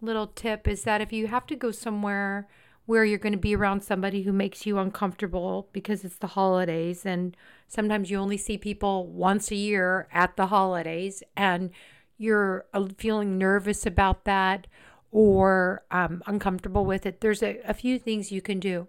little 0.02 0.28
tip 0.28 0.68
is 0.68 0.84
that 0.84 1.00
if 1.00 1.14
you 1.14 1.28
have 1.28 1.46
to 1.46 1.56
go 1.56 1.72
somewhere 1.72 2.48
where 2.88 3.06
you're 3.06 3.20
going 3.20 3.32
to 3.32 3.38
be 3.38 3.56
around 3.56 3.84
somebody 3.84 4.24
who 4.24 4.34
makes 4.34 4.66
you 4.66 4.80
uncomfortable 4.80 5.70
because 5.72 6.04
it's 6.04 6.18
the 6.18 6.28
holidays 6.28 7.06
and 7.06 7.38
sometimes 7.68 8.10
you 8.10 8.18
only 8.18 8.38
see 8.38 8.58
people 8.58 9.06
once 9.08 9.52
a 9.52 9.56
year 9.56 10.08
at 10.12 10.36
the 10.36 10.48
holidays 10.48 11.22
and 11.38 11.70
you're 12.18 12.66
uh, 12.74 12.88
feeling 12.98 13.38
nervous 13.38 13.86
about 13.86 14.26
that 14.26 14.66
or 15.12 15.84
um, 15.92 16.24
uncomfortable 16.26 16.84
with 16.84 17.06
it 17.06 17.22
there's 17.22 17.44
a, 17.44 17.60
a 17.68 17.74
few 17.74 18.00
things 18.00 18.32
you 18.32 18.42
can 18.42 18.60
do. 18.60 18.88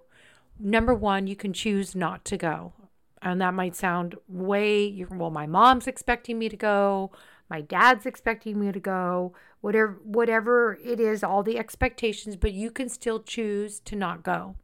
Number 0.59 0.95
one 0.95 1.27
you 1.27 1.37
can 1.37 1.53
choose 1.53 1.95
not 1.95 2.25
to 2.25 2.39
go 2.39 2.73
and 3.21 3.41
that 3.41 3.55
might 3.55 3.77
sound 3.77 4.17
way 4.27 5.05
well 5.11 5.31
my 5.31 5.47
mom's 5.47 5.87
expecting 5.87 6.39
me 6.39 6.49
to 6.49 6.57
go 6.57 7.13
my 7.53 7.61
dad's 7.61 8.07
expecting 8.07 8.59
me 8.59 8.73
to 8.73 8.81
go 8.81 9.35
whatever 9.61 10.01
whatever 10.05 10.79
it 10.83 10.99
is 10.99 11.23
all 11.23 11.43
the 11.43 11.59
expectations 11.59 12.35
but 12.35 12.55
you 12.55 12.71
can 12.71 12.89
still 12.89 13.21
choose 13.21 13.79
to 13.81 13.95
not 13.95 14.23
go. 14.23 14.57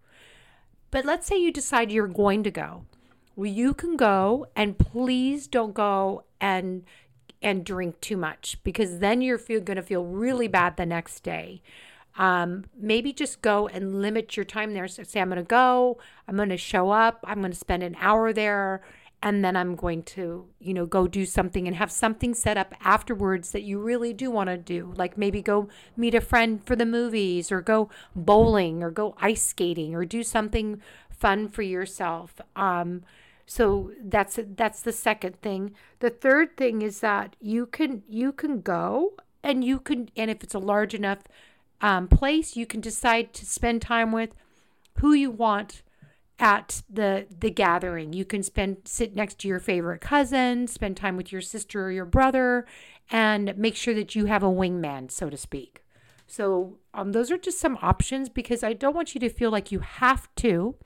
But 0.91 1.05
let's 1.05 1.27
say 1.27 1.37
you 1.37 1.53
decide 1.53 1.93
you're 1.93 2.09
going 2.09 2.43
to 2.45 2.51
go. 2.51 2.87
Well 3.37 3.51
you 3.51 3.75
can 3.75 3.99
go 3.99 4.47
and 4.57 4.79
please 4.79 5.47
don't 5.47 5.75
go 5.75 6.25
and 6.41 6.85
and 7.43 7.63
drink 7.63 8.01
too 8.01 8.17
much 8.17 8.57
because 8.65 9.01
then 9.01 9.21
you're 9.21 9.37
feel, 9.37 9.61
going 9.61 9.77
to 9.77 9.83
feel 9.83 10.07
really 10.07 10.49
bad 10.49 10.79
the 10.79 10.87
next 10.87 11.21
day. 11.21 11.61
Um, 12.17 12.65
maybe 12.75 13.13
just 13.13 13.43
go 13.43 13.69
and 13.69 14.01
limit 14.01 14.35
your 14.35 14.45
time 14.45 14.73
there. 14.73 14.89
So 14.89 15.05
say, 15.05 15.21
I'm 15.21 15.29
going 15.29 15.37
to 15.37 15.45
go, 15.45 15.99
I'm 16.27 16.35
going 16.35 16.49
to 16.49 16.57
show 16.57 16.91
up, 16.91 17.21
I'm 17.23 17.39
going 17.39 17.53
to 17.53 17.59
spend 17.59 17.85
an 17.85 17.97
hour 18.01 18.33
there, 18.33 18.83
and 19.23 19.45
then 19.45 19.57
I'm 19.57 19.75
going 19.75 20.05
to, 20.05 20.47
you 20.61 20.73
know, 20.73 20.87
go 20.87 21.09
do 21.09 21.27
something 21.27 21.67
and 21.67 21.77
have 21.77 21.91
something 21.91 22.35
set 22.35 22.57
up 22.57 22.73
afterwards 22.81 23.51
that 23.51 23.63
you 23.63 23.81
really 23.81 24.13
do 24.13 24.31
want 24.31 24.49
to 24.49 24.57
do. 24.57 24.93
Like 24.97 25.19
maybe 25.19 25.43
go 25.43 25.69
meet 25.97 26.15
a 26.15 26.21
friend 26.21 26.65
for 26.65 26.77
the 26.77 26.87
movies 26.87 27.51
or 27.51 27.61
go 27.61 27.91
bowling 28.15 28.83
or 28.83 28.91
go 28.91 29.17
ice 29.21 29.43
skating 29.43 29.95
or 29.95 30.05
do 30.05 30.23
something 30.23 30.81
fun 31.11 31.49
for 31.49 31.63
yourself. 31.63 32.41
Um, 32.55 33.03
so 33.45 33.93
that's 34.01 34.39
that's 34.55 34.83
the 34.83 34.93
second 34.93 35.41
thing. 35.41 35.75
The 35.99 36.11
third 36.11 36.57
thing 36.57 36.83
is 36.83 37.01
that 37.01 37.35
you 37.41 37.67
can 37.67 38.03
you 38.09 38.31
can 38.31 38.61
go 38.61 39.15
and 39.43 39.65
you 39.65 39.81
can 39.81 40.11
and 40.17 40.31
if 40.31 40.45
it's 40.45 40.55
a 40.55 40.61
large 40.61 40.95
enough 40.95 41.21
um, 41.81 42.07
place, 42.09 42.57
you 42.57 42.67
can 42.67 42.81
decide 42.81 43.33
to 43.35 43.47
spend 43.47 43.83
time 43.83 44.13
with 44.13 44.31
who 44.99 45.13
you 45.13 45.31
want 45.31 45.83
at 46.39 46.83
the 46.89 47.27
the 47.41 47.51
gathering. 47.51 48.13
You 48.13 48.25
can 48.25 48.43
spend 48.43 48.79
sit 48.85 49.15
next 49.15 49.39
to 49.41 49.49
your 49.49 49.59
favorite 49.59 50.01
cousin, 50.01 50.67
spend 50.67 50.97
time 50.97 51.17
with 51.17 51.33
your 51.33 51.41
sister 51.41 51.87
or 51.87 51.91
your 51.91 52.05
brother, 52.05 52.67
and 53.11 53.57
make 53.57 53.77
sure 53.77 53.95
that 53.95 54.15
you 54.15 54.27
have 54.27 54.43
a 54.43 54.47
wingman, 54.47 55.11
so 55.11 55.31
to 55.31 55.37
speak. 55.37 55.85
So 56.27 56.79
um, 56.95 57.13
those 57.13 57.31
are 57.31 57.39
just 57.39 57.59
some 57.59 57.79
options 57.81 58.29
because 58.29 58.63
I 58.63 58.75
don't 58.75 58.95
want 58.95 59.15
you 59.15 59.21
to 59.21 59.31
feel 59.31 59.51
like 59.51 59.73
you 59.73 59.81
have 59.81 60.29
to 60.37 60.77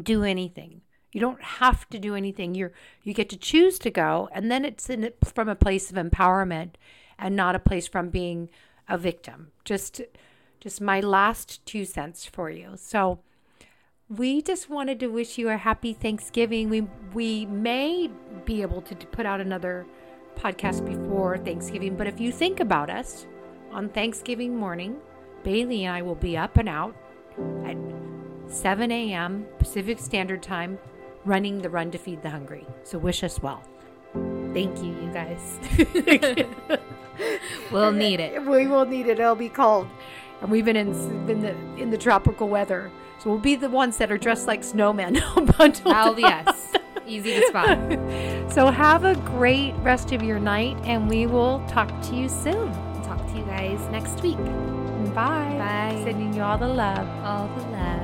do 0.00 0.22
anything. 0.22 0.82
You 1.12 1.20
don't 1.20 1.42
have 1.42 1.88
to 1.90 1.98
do 1.98 2.14
anything. 2.14 2.54
You're 2.54 2.72
you 3.02 3.14
get 3.14 3.28
to 3.30 3.36
choose 3.36 3.78
to 3.80 3.90
go, 3.90 4.28
and 4.32 4.50
then 4.50 4.64
it's 4.64 4.88
in 4.88 5.12
from 5.22 5.48
a 5.48 5.54
place 5.54 5.90
of 5.90 5.96
empowerment 5.96 6.70
and 7.18 7.36
not 7.36 7.54
a 7.54 7.60
place 7.60 7.86
from 7.86 8.08
being 8.08 8.48
a 8.88 8.96
victim. 8.96 9.52
Just 9.64 10.00
just 10.60 10.80
my 10.80 11.00
last 11.00 11.64
two 11.66 11.84
cents 11.84 12.24
for 12.24 12.48
you. 12.50 12.72
So 12.76 13.20
we 14.08 14.42
just 14.42 14.68
wanted 14.68 15.00
to 15.00 15.08
wish 15.08 15.38
you 15.38 15.48
a 15.48 15.56
happy 15.56 15.92
Thanksgiving. 15.92 16.68
We 16.68 16.82
we 17.12 17.46
may 17.46 18.10
be 18.44 18.62
able 18.62 18.82
to 18.82 18.94
put 18.94 19.26
out 19.26 19.40
another 19.40 19.86
podcast 20.36 20.84
before 20.84 21.38
Thanksgiving, 21.38 21.96
but 21.96 22.06
if 22.06 22.20
you 22.20 22.32
think 22.32 22.60
about 22.60 22.90
us 22.90 23.26
on 23.70 23.88
Thanksgiving 23.88 24.56
morning, 24.56 24.96
Bailey 25.42 25.84
and 25.84 25.94
I 25.94 26.02
will 26.02 26.16
be 26.16 26.36
up 26.36 26.56
and 26.56 26.68
out 26.68 26.94
at 27.64 27.76
7 28.48 28.90
a.m. 28.90 29.46
Pacific 29.58 29.98
Standard 29.98 30.42
Time, 30.42 30.78
running 31.24 31.62
the 31.62 31.70
Run 31.70 31.90
to 31.92 31.98
Feed 31.98 32.22
the 32.22 32.30
Hungry. 32.30 32.66
So 32.82 32.98
wish 32.98 33.22
us 33.22 33.40
well. 33.40 33.62
Thank 34.52 34.78
you, 34.82 34.92
you 34.92 35.10
guys. 35.12 35.58
we'll 37.72 37.92
need 37.92 38.20
it. 38.20 38.44
We 38.44 38.66
will 38.66 38.84
need 38.84 39.06
it. 39.06 39.18
It'll 39.18 39.34
be 39.34 39.48
cold, 39.48 39.88
and 40.44 40.52
we've 40.52 40.64
been 40.64 40.76
in 40.76 40.90
in 41.28 41.40
the 41.40 41.56
in 41.76 41.90
the 41.90 41.96
tropical 41.98 42.48
weather. 42.48 42.92
So 43.18 43.30
we'll 43.30 43.38
be 43.38 43.56
the 43.56 43.70
ones 43.70 43.96
that 43.96 44.12
are 44.12 44.18
dressed 44.18 44.46
like 44.46 44.60
snowmen. 44.60 45.14
bundled 45.58 45.94
Oh 45.96 46.14
yes, 46.18 46.74
easy 47.06 47.40
to 47.40 47.46
spot. 47.48 47.78
So 48.52 48.70
have 48.70 49.04
a 49.04 49.16
great 49.16 49.72
rest 49.78 50.12
of 50.12 50.22
your 50.22 50.38
night, 50.38 50.76
and 50.84 51.08
we 51.08 51.26
will 51.26 51.64
talk 51.66 51.88
to 52.02 52.14
you 52.14 52.28
soon. 52.28 52.70
Talk 53.02 53.26
to 53.28 53.38
you 53.38 53.44
guys 53.44 53.80
next 53.90 54.22
week. 54.22 54.36
Bye. 55.14 55.56
Bye. 55.58 56.00
Sending 56.04 56.34
you 56.34 56.42
all 56.42 56.58
the 56.58 56.68
love. 56.68 57.08
All 57.24 57.48
the 57.56 57.62
love. 57.70 58.03